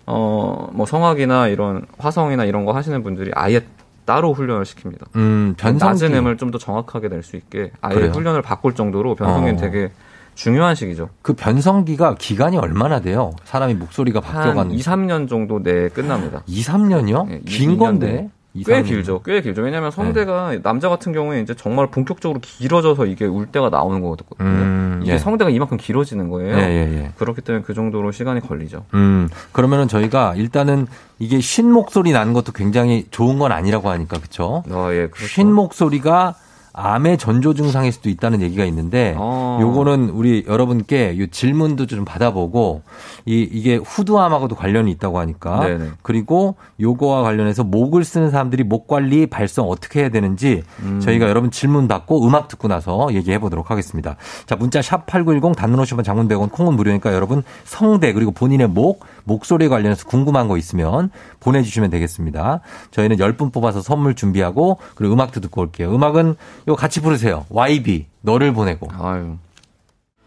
[0.06, 3.60] 어 뭐 성악이나 이런 화성이나 이런 거 하시는 분들이 아예
[4.04, 5.06] 따로 훈련을 시킵니다.
[5.16, 5.84] 음, 변성기.
[5.84, 8.10] 낮은 음을 좀 더 정확하게 낼 수 있게 아예 그래요?
[8.12, 9.60] 훈련을 바꿀 정도로 변성기는 어.
[9.60, 9.90] 되게
[10.34, 11.10] 중요한 시기죠.
[11.22, 13.30] 그 변성기가 기간이 얼마나 돼요?
[13.44, 16.42] 사람이 목소리가 한 바뀌어가는 2, 3년 정도 내에 끝납니다.
[16.46, 17.28] 2, 3년이요?
[17.28, 18.28] 네, 긴 2, 건데.
[18.64, 18.82] 꽤.
[18.82, 19.22] 길죠.
[19.22, 19.62] 꽤 길죠.
[19.62, 19.96] 왜냐하면 네.
[19.96, 24.36] 성대가 남자 같은 경우에 이제 정말 본격적으로 길어져서 이게 울 때가 나오는 거거든요.
[24.40, 25.18] 음, 이게 예.
[25.18, 26.56] 성대가 이만큼 길어지는 거예요.
[26.56, 27.12] 예, 예, 예.
[27.18, 28.84] 그렇기 때문에 그 정도로 시간이 걸리죠.
[28.94, 30.86] 음, 그러면은 저희가 일단은
[31.18, 34.62] 이게 쉰 목소리 나는 것도 굉장히 좋은 건 아니라고 하니까, 그쵸?
[34.70, 35.26] 아, 예, 그렇죠.
[35.26, 36.34] 쉰 목소리가
[36.76, 39.58] 암의 전조 증상일 수도 있다는 얘기가 있는데 어.
[39.60, 42.82] 요거는 우리 여러분께 요 질문도 좀 받아보고
[43.26, 45.90] 이 이게 후두암하고도 관련이 있다고 하니까 네네.
[46.02, 50.98] 그리고 요거와 관련해서 목을 쓰는 사람들이 목 관리 발성 어떻게 해야 되는지 음.
[51.00, 54.16] 저희가 여러분 질문 받고 음악 듣고 나서 얘기해 보도록 하겠습니다.
[54.46, 59.04] 자, 문자 샵 8910 단문 50원 장문 100원 콩은 무료니까 여러분 성대 그리고 본인의 목
[59.24, 61.10] 목소리에 관련해서 궁금한 거 있으면
[61.40, 62.60] 보내주시면 되겠습니다.
[62.90, 65.94] 저희는 10분 뽑아서 선물 준비하고 그리고 음악도 듣고 올게요.
[65.94, 67.44] 음악은 이거 같이 부르세요.
[67.48, 68.88] YB 너를 보내고.
[68.98, 69.36] 아유.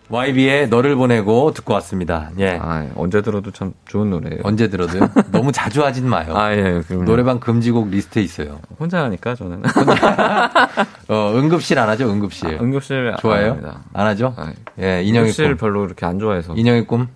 [0.10, 2.30] YB의 너를 보내고 듣고 왔습니다.
[2.39, 2.58] 예.
[2.62, 4.39] 아, 언제 들어도 참 좋은 노래예요.
[4.43, 5.10] 언제 들어도요?
[5.34, 6.34] 너무 자주 하진 마요.
[6.34, 7.04] 아, 예, 그럼요.
[7.04, 8.60] 노래방 금지곡 리스트에 있어요.
[8.80, 9.64] 혼자 하니까 저는.
[11.10, 12.10] 어, 응급실 안 하죠?
[12.10, 12.48] 응급실.
[12.58, 13.58] 아, 응급실 좋아해요?
[13.64, 13.74] 안.
[13.93, 14.34] 안 하죠?
[14.38, 15.58] 아, 예, 인형의 응급실 꿈.
[15.58, 16.54] 별로 이렇게 안 좋아해서.
[16.56, 17.10] 인형의 꿈?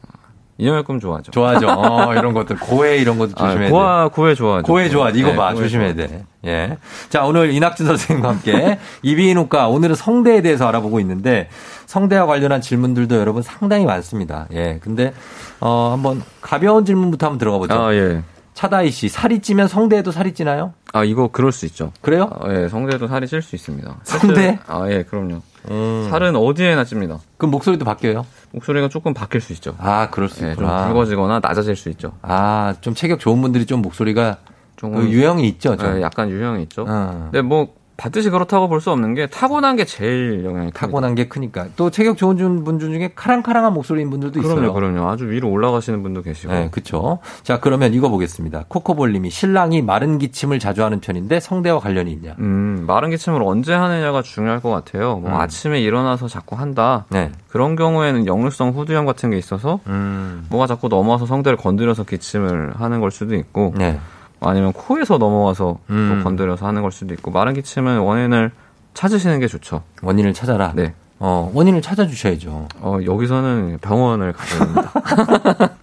[0.61, 1.31] 인형의 꿈 좋아하죠.
[1.31, 1.67] 좋아하죠.
[1.69, 2.57] 어, 이런 것들.
[2.59, 3.71] 고해 이런 것도 아, 조심해야 돼.
[3.71, 4.63] 고아, 고해 좋아하죠.
[4.67, 5.17] 고해 좋아하지.
[5.19, 5.55] 이거 네, 봐.
[5.55, 6.13] 조심해야 좋아하죠.
[6.13, 6.25] 돼.
[6.45, 6.77] 예.
[7.09, 11.49] 자, 오늘 이낙준 선생님과 함께 이비인후과 오늘은 성대에 대해서 알아보고 있는데
[11.87, 14.45] 성대와 관련한 질문들도 여러분 상당히 많습니다.
[14.53, 14.77] 예.
[14.83, 15.13] 근데
[15.59, 17.73] 어, 한번 가벼운 질문부터 한번 들어가 보죠.
[17.73, 18.21] 아, 예.
[18.53, 20.73] 차다희 씨, 살이 찌면 성대에도 살이 찌나요?
[20.93, 21.91] 아, 이거 그럴 수 있죠.
[22.01, 22.29] 그래요?
[22.39, 23.95] 아, 예, 성대도 살이 찔 수 있습니다.
[24.03, 24.59] 성대?
[24.67, 25.41] 아, 예, 그럼요.
[25.69, 26.07] 음.
[26.09, 27.19] 살은 어디에나 찝니다.
[27.37, 28.25] 그럼 목소리도 바뀌어요?
[28.51, 29.75] 목소리가 조금 바뀔 수 있죠.
[29.79, 30.87] 아, 그럴 수 예, 좀 있구나.
[30.87, 32.13] 굵어지거나 낮아질 수 있죠.
[32.21, 34.37] 아, 좀 체격 좋은 분들이 좀 목소리가
[34.75, 35.97] 좀 그 유형이 있죠, 좀.
[35.97, 36.85] 예, 약간 유형이 있죠.
[36.87, 37.29] 어.
[37.31, 40.79] 근데 뭐 반드시 그렇다고 볼 수 없는 게 타고난 게 제일 영향이 큽니다.
[40.79, 41.67] 타고난 게 크니까.
[41.75, 44.55] 또 체격 좋은 분- 분 중에 카랑카랑한 목소리인 분들도 있어요.
[44.55, 45.07] 그럼요, 그럼요.
[45.07, 46.51] 아주 위로 올라가시는 분도 계시고.
[46.51, 47.19] 네, 그렇죠.
[47.43, 48.65] 자, 그러면 이거 보겠습니다.
[48.69, 52.33] 코코볼님이 신랑이 마른 기침을 자주 하는 편인데 성대와 관련이 있냐?
[52.39, 55.17] 음, 마른 기침을 언제 하느냐가 중요할 것 같아요.
[55.19, 55.35] 뭐 음.
[55.35, 57.05] 아침에 일어나서 자꾸 한다.
[57.09, 57.31] 네.
[57.49, 60.47] 그런 경우에는 역류성 후두염 같은 게 있어서 음.
[60.49, 63.99] 뭐가 자꾸 넘어와서 성대를 건드려서 기침을 하는 걸 수도 있고 네.
[64.41, 66.15] 아니면 코에서 넘어와서 음.
[66.17, 68.51] 또 건드려서 하는 걸 수도 있고 마른 기침은 원인을
[68.93, 69.83] 찾으시는 게 좋죠.
[70.01, 70.73] 원인을 찾아라.
[70.75, 70.93] 네.
[71.19, 72.67] 어, 원인을 찾아주셔야죠.
[72.79, 74.91] 어, 여기서는 병원을 가셔야 됩니다.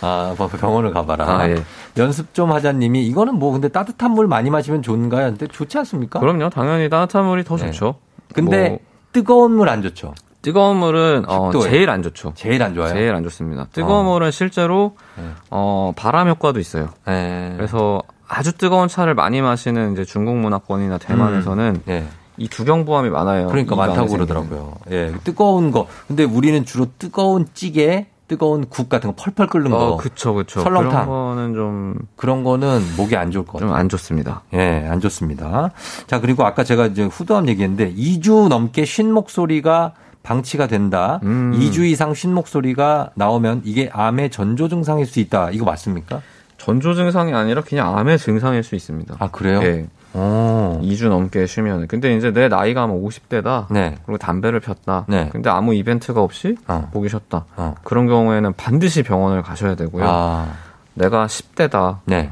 [0.00, 1.26] 아, 뭐 병원을 가봐라.
[1.28, 1.56] 아, 예.
[1.96, 5.30] 연습 좀 하자님이 이거는 뭐 근데 따뜻한 물 많이 마시면 좋은가요?
[5.30, 6.20] 근데 좋지 않습니까?
[6.20, 6.50] 그럼요.
[6.50, 7.66] 당연히 따뜻한 물이 더 네.
[7.72, 7.96] 좋죠.
[8.32, 8.78] 근데 뭐
[9.12, 10.14] 뜨거운 물 안 좋죠.
[10.48, 11.62] 뜨거운 물은 어, 10도예요.
[11.62, 12.32] 제일 안 좋죠.
[12.34, 12.88] 제일 안 좋아요.
[12.94, 13.66] 제일 안 좋습니다.
[13.70, 15.24] 뜨거운 물은 실제로 네.
[15.50, 16.88] 어, 바람 효과도 있어요.
[17.06, 17.52] 네.
[17.56, 22.06] 그래서 아주 뜨거운 차를 많이 마시는 이제 중국 문화권이나 대만에서는 네.
[22.38, 23.48] 이 두경부함이 많아요.
[23.48, 24.08] 그러니까 많다고.
[24.08, 24.74] 그러더라고요.
[24.90, 25.86] 예, 뜨거운 거.
[26.06, 29.76] 근데 우리는 주로 뜨거운 찌개, 뜨거운 국 같은 거 펄펄 끓는 거.
[29.76, 30.60] 어, 그쵸, 그쵸.
[30.60, 30.90] 설렁탕.
[30.90, 33.68] 그런 거는 좀, 그런 거는 목이 안 좋을 것 같아요.
[33.70, 34.42] 좀 안 좋습니다.
[34.54, 35.72] 예, 안 좋습니다.
[36.06, 39.92] 자, 그리고 아까 제가 이제 후두암 얘기했는데 2주 넘게 쉰 목소리가
[40.28, 41.20] 방치가 된다.
[41.22, 41.52] 음.
[41.58, 45.50] 2주 이상 쉰 목소리가 나오면 이게 암의 전조 증상일 수 있다.
[45.52, 46.20] 이거 맞습니까?
[46.58, 49.16] 전조 증상이 아니라 그냥 암의 증상일 수 있습니다.
[49.18, 49.60] 아, 그래요?
[49.62, 49.86] 예.
[50.12, 50.80] 오.
[50.82, 51.86] 2주 넘게 쉬면.
[51.86, 53.68] 근데 이제 내 나이가 뭐 50대다.
[53.70, 53.96] 네.
[54.04, 55.06] 그리고 담배를 폈다.
[55.08, 55.30] 네.
[55.32, 56.90] 근데 아무 이벤트가 없이 어.
[57.08, 57.46] 쉬었다.
[57.56, 57.74] 어.
[57.82, 60.04] 그런 경우에는 반드시 병원을 가셔야 되고요.
[60.06, 60.52] 아,
[60.92, 62.00] 내가 10대다.
[62.04, 62.30] 네.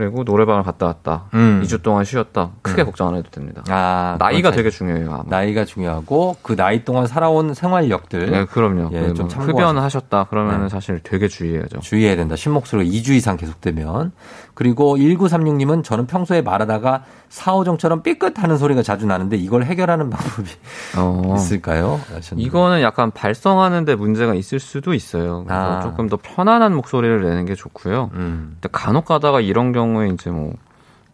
[0.00, 1.24] 그리고 노래방을 갔다 왔다.
[1.34, 1.60] 음.
[1.62, 2.52] 2주 동안 쉬었다.
[2.62, 2.86] 크게 음.
[2.86, 3.62] 걱정 안 해도 됩니다.
[3.68, 5.12] 아, 나이가 되게 잘- 중요해요.
[5.12, 5.22] 아마.
[5.26, 8.88] 나이가 중요하고 그 나이 동안 살아온 생활력들 네, 그럼요.
[8.94, 10.24] 예, 그좀뭐 흡연하셨다.
[10.30, 10.68] 그러면은 네.
[10.70, 11.80] 사실 되게 주의해야죠.
[11.80, 12.34] 주의해야 된다.
[12.34, 14.12] 신목소리가 2주 이상 계속되면.
[14.60, 20.50] 그리고 1936님은 저는 평소에 말하다가 사오정처럼 삐끗하는 소리가 자주 나는데 이걸 해결하는 방법이
[20.98, 21.32] 어.
[21.34, 21.98] 있을까요?
[22.14, 22.46] 하셨는데.
[22.46, 25.44] 이거는 약간 발성하는데 문제가 있을 수도 있어요.
[25.44, 25.80] 그래서 아.
[25.80, 28.10] 조금 더 편안한 목소리를 내는 게 좋고요.
[28.12, 28.58] 음.
[28.60, 30.52] 근데 간혹 가다가 이런 경우에 이제 뭐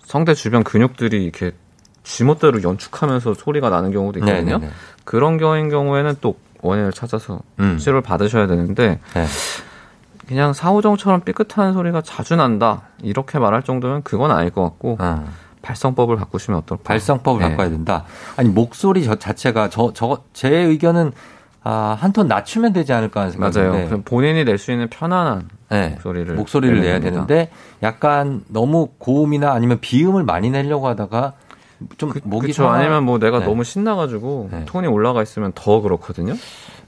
[0.01, 1.53] 성대 주변 근육들이 이렇게
[2.03, 4.59] 지멋대로 연축하면서 소리가 나는 경우도 있거든요.
[4.59, 4.73] 네네네.
[5.05, 7.79] 그런 경우인 경우에는 또 원인을 찾아서 음.
[7.79, 9.27] 치료를 받으셔야 되는데 네.
[10.27, 15.25] 그냥 사오정처럼 삐끗한 소리가 자주 난다 이렇게 말할 정도면 그건 아닐 것 같고 어.
[15.63, 16.85] 발성법을 바꾸시면 어떨까?
[16.85, 17.51] 발성법을 네.
[17.51, 18.05] 바꿔야 된다.
[18.37, 21.13] 아니 목소리 저 자체가 저 저 제 의견은
[21.69, 23.53] 아, 한 톤 낮추면 되지 않을까 하는 맞아요.
[23.53, 23.87] 생각인데.
[23.89, 25.89] 그럼 본인이 낼 수 있는 편안한 네.
[25.91, 27.27] 목소리를 목소리를 내야 됩니다.
[27.27, 27.51] 되는데
[27.83, 31.33] 약간 너무 고음이나 아니면 비음을 많이 내려고 하다가
[31.99, 32.69] 좀 목이 그쵸.
[32.69, 33.47] 아니면 뭐 내가 네.
[33.47, 36.35] 너무 신나가지고 톤이 올라가 있으면 더 그렇거든요.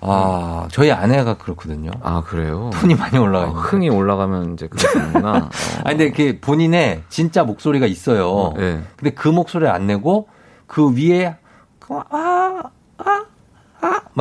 [0.00, 1.90] 아, 저희 아내가 그렇거든요.
[2.02, 2.70] 아 그래요?
[2.74, 3.50] 톤이 많이 올라가 아.
[3.50, 5.36] 흥이 올라가면 이제 그렇구나.
[5.36, 5.48] 어.
[5.84, 8.52] 아 근데 그 본인의 진짜 목소리가 있어요.
[8.56, 8.80] 네.
[8.96, 10.28] 근데 그 목소리를 안 내고
[10.66, 11.36] 그 위에
[11.88, 12.68] 아아아막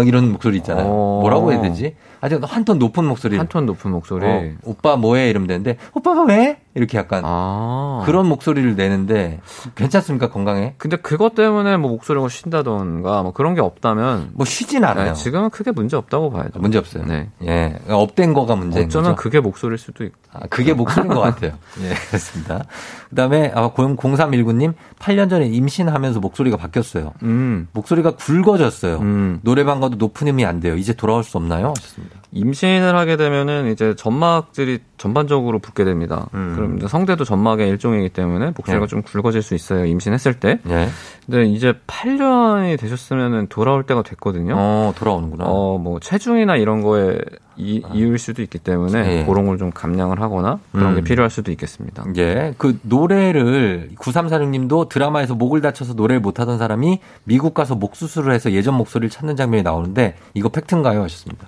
[0.08, 0.86] 이런 목소리 있잖아요.
[0.88, 1.20] 어.
[1.22, 1.96] 뭐라고 해야 되지?
[2.28, 3.38] 아주 한 톤 높은 목소리.
[3.38, 4.26] 한 톤 높은 목소리.
[4.26, 6.60] 어, 오빠 뭐해 이러면 되는데 오빠가 왜?
[6.76, 8.04] 이렇게 약간 아.
[8.06, 9.40] 그런 목소리를 내는데
[9.76, 10.76] 괜찮습니까 건강에?
[10.78, 15.08] 근데 그것 때문에 뭐 목소리가 쉰다던가 뭐 그런 게 없다면 뭐 쉬진 않아요.
[15.10, 16.60] 네, 지금은 크게 문제 없다고 봐야죠.
[16.60, 17.04] 문제 없어요.
[17.06, 17.30] 네.
[17.42, 19.22] 예, 그러니까 up된 거가 문제인 어쩌면 거죠.
[19.24, 20.18] 그게 목소리일 수도 있고.
[20.34, 21.54] 아, 그게 목소리인 것 같아요.
[21.82, 22.66] 예, 그렇습니다.
[23.10, 27.14] 그 다음에, 아, 0319님, 8년 전에 임신하면서 목소리가 바뀌었어요.
[27.24, 27.68] 음.
[27.72, 28.98] 목소리가 굵어졌어요.
[29.00, 29.40] 음.
[29.42, 30.76] 노래방 가도 높은 음이 안 돼요.
[30.76, 31.74] 이제 돌아올 수 없나요?
[31.78, 32.17] 하셨습니다.
[32.32, 36.28] 임신을 하게 되면은 이제 점막들이 전반적으로 붓게 됩니다.
[36.32, 38.88] 그럼 이제 성대도 점막의 일종이기 때문에 목소리가 네.
[38.88, 39.86] 좀 굵어질 수 있어요.
[39.86, 40.60] 임신했을 때.
[40.70, 40.88] 예.
[41.26, 44.56] 근데 이제 8년이 되셨으면은 돌아올 때가 됐거든요.
[44.58, 45.46] 어, 돌아오는구나.
[45.46, 47.18] 어, 뭐 체중이나 이런 거에
[47.58, 49.26] 이, 이유일 수도 있기 때문에 예.
[49.26, 51.04] 그런 걸 좀 감량을 하거나 그런 게 음.
[51.04, 52.06] 필요할 수도 있겠습니다.
[52.18, 52.54] 예.
[52.60, 58.34] 그 노래를 9346 님도 드라마에서 목을 다쳐서 노래를 못 하던 사람이 미국 가서 목 수술을
[58.34, 61.02] 해서 예전 목소리를 찾는 장면이 나오는데 이거 팩트인가요?
[61.04, 61.48] 하셨습니다.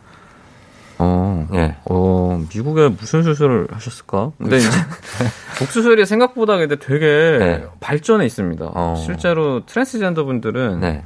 [1.00, 1.78] 어, 예.
[1.86, 4.32] 어, 미국에 무슨 수술을 하셨을까?
[4.38, 4.68] 근데 이제
[5.60, 7.66] 목 수술이 생각보다 근데 되게 네.
[7.80, 8.72] 발전해 있습니다.
[8.74, 8.96] 어.
[8.98, 11.04] 실제로 트랜스젠더 분들은 네.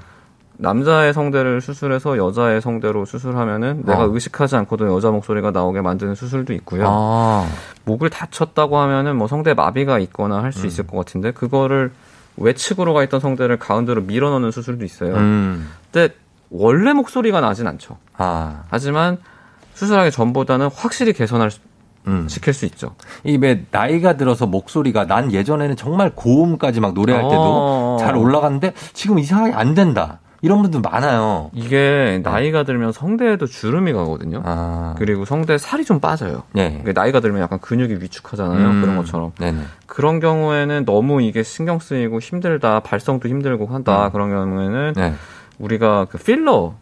[0.58, 4.10] 남자의 성대를 수술해서 여자의 성대로 수술하면은 내가 어.
[4.12, 6.86] 의식하지 않고도 여자 목소리가 나오게 만드는 수술도 있고요.
[6.88, 7.48] 아,
[7.86, 10.52] 목을 다쳤다고 하면은 뭐 성대 마비가 있거나 할 음.
[10.52, 11.92] 수 있을 것 같은데 그거를
[12.38, 15.16] 외측으로 가 있던 성대를 가운데로 밀어넣는 수술도 있어요.
[15.16, 15.70] 음.
[15.92, 16.16] 근데
[16.50, 17.98] 원래 목소리가 나진 않죠.
[18.18, 18.64] 아.
[18.70, 19.18] 하지만
[19.74, 21.60] 수술하기 전보다는 확실히 개선할 수,
[22.08, 22.28] 음.
[22.28, 22.96] 시킬 수 있죠.
[23.24, 27.98] 이왜 나이가 들어서 목소리가 난 예전에는 정말 고음까지 막 노래할 때도 어.
[28.00, 30.20] 잘 올라갔는데 지금 이상하게 안 된다.
[30.44, 31.50] 이런 분들 많아요.
[31.54, 34.42] 이게 나이가 들면 성대에도 주름이 가거든요.
[34.44, 34.94] 아.
[34.98, 36.44] 그리고 성대 살이 좀 빠져요.
[36.52, 36.80] 네.
[36.82, 38.68] 이게 나이가 들면 약간 근육이 위축하잖아요.
[38.68, 38.82] 음.
[38.82, 39.32] 그런 것처럼.
[39.40, 39.62] 네네.
[39.86, 44.10] 그런 경우에는 너무 이게 신경 쓰이고 힘들다, 발성도 힘들고 한다.
[44.12, 45.14] 그런 경우에는 네.
[45.60, 46.74] 우리가 그 필러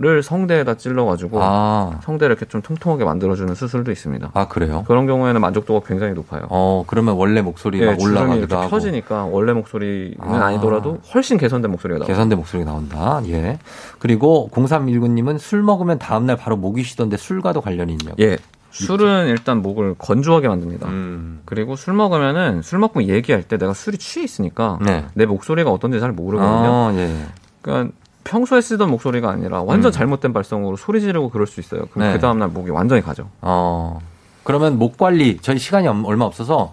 [0.00, 0.22] 를 어.
[0.22, 2.00] 성대에다 찔러가지고 아.
[2.04, 4.30] 성대를 이렇게 좀 통통하게 만들어주는 수술도 있습니다.
[4.32, 4.82] 아, 그래요?
[4.88, 6.46] 그런 경우에는 만족도가 굉장히 높아요.
[6.48, 8.70] 어, 그러면 원래 목소리가 예, 주름이 올라가기도 하고.
[8.70, 10.46] 펴지니까 원래 목소리는 아.
[10.46, 10.50] 아.
[10.52, 12.06] 니더라도 훨씬 개선된 목소리가 나와요.
[12.06, 13.20] 개선된 목소리가 나온다.
[13.26, 13.58] 예.
[13.98, 18.16] 그리고 0319님은 술 먹으면 다음날 바로 목이 쉬던데 술과도 관련이 있냐고.
[18.20, 18.38] 예.
[18.70, 20.88] 술은 일단 목을 건조하게 만듭니다.
[20.88, 21.42] 음.
[21.44, 25.04] 그리고 술 먹으면은 술 먹고 얘기할 때 내가 술이 취해 있으니까 네.
[25.12, 26.72] 내 목소리가 어떤지 잘 모르거든요.
[26.72, 27.26] 아, 예.
[27.60, 27.92] 그러니까
[28.24, 29.92] 평소에 쓰던 목소리가 아니라 완전 음.
[29.92, 31.82] 잘못된 발성으로 소리 지르고 그럴 수 있어요.
[31.92, 32.12] 그럼 네.
[32.14, 33.28] 그 다음날 목이 완전히 가죠.
[33.40, 33.98] 어.
[34.44, 36.72] 그러면 목 관리, 저희 시간이 엄- 얼마 없어서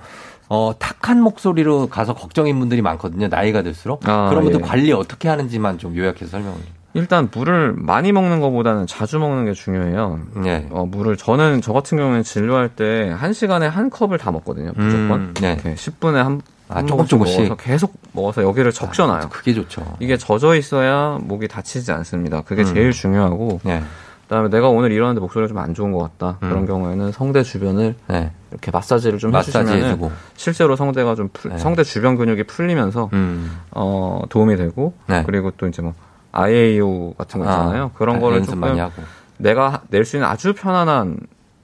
[0.50, 3.28] 어, 탁한 목소리로 가서 걱정인 분들이 많거든요.
[3.28, 4.08] 나이가 들수록.
[4.08, 4.66] 아, 그런 분들 예.
[4.66, 6.58] 관리 어떻게 하는지만 좀 요약해서 설명을.
[6.94, 10.20] 일단 물을 많이 먹는 것보다는 자주 먹는 게 중요해요.
[10.38, 10.68] 네.
[10.72, 14.72] 어, 물을 저는 저 같은 경우는 진료할 때 한 시간에 한 컵을 다 먹거든요.
[14.76, 15.12] 무조건.
[15.12, 15.54] 음, 네.
[15.54, 17.42] 이렇게 10분에 한, 아, 한 조금 조금씩.
[17.44, 19.30] 먹어서 계속 먹어서 여기를 적셔놔요.
[19.30, 19.84] 그게 좋죠.
[20.00, 22.42] 이게 젖어 있어야 목이 다치지 않습니다.
[22.42, 22.74] 그게 음.
[22.74, 23.82] 제일 중요하고 네.
[24.24, 26.38] 그다음에 내가 오늘 일어났는데 목소리가 좀 안 좋은 것 같다.
[26.44, 26.50] 음.
[26.50, 28.32] 그런 경우에는 성대 주변을 네.
[28.52, 30.12] 이렇게 마사지를 좀 마사지 해주고.
[30.36, 31.58] 실제로 성대가 좀 풀- 네.
[31.58, 33.58] 성대 주변 근육이 풀리면서 음.
[33.72, 35.24] 어, 도움이 되고 네.
[35.26, 35.94] 그리고 또 이제 뭐
[36.34, 37.84] IAO 같은 거 있잖아요.
[37.86, 39.02] 아, 그런 아, 거를 조금 많이 하고.
[39.38, 41.18] 내가 낼 수 있는 아주 편안한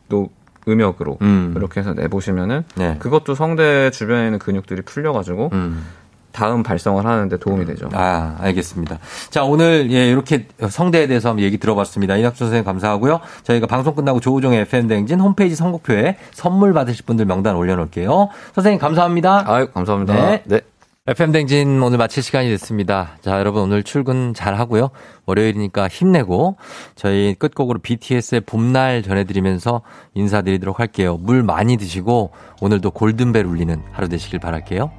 [0.07, 0.30] 또
[0.68, 1.53] 음역으로 음.
[1.57, 2.95] 이렇게 해서 내보시면은 네.
[2.99, 5.85] 그것도 성대 주변에 있는 근육들이 풀려가지고 음.
[6.34, 7.88] 다음 발성을 하는데 도움이 되죠.
[7.94, 8.98] 아, 알겠습니다.
[9.30, 12.18] 자, 오늘 예, 이렇게 성대에 대해서 한번 얘기 들어봤습니다.
[12.18, 13.19] 이낙준 선생님 감사하고요.
[13.44, 18.30] 저희가 방송 끝나고 조우종의 FM 대행진 홈페이지 선곡표에 선물 받으실 분들 명단 올려놓을게요.
[18.56, 19.44] 선생님 감사합니다.
[19.45, 20.14] 아유, 감사합니다.
[20.15, 20.44] 네.
[20.45, 20.61] 네.
[21.06, 23.18] FM 댕진 오늘 마칠 시간이 됐습니다.
[23.20, 24.90] 자, 여러분 오늘 출근 잘 하고요.
[25.26, 26.56] 월요일이니까 힘내고
[26.96, 29.82] 저희 끝곡으로 BTS의 봄날 전해드리면서
[30.14, 31.18] 인사드리도록 할게요.
[31.18, 32.32] 물 많이 드시고
[32.62, 34.92] 오늘도 골든벨 울리는 하루 되시길 바랄게요.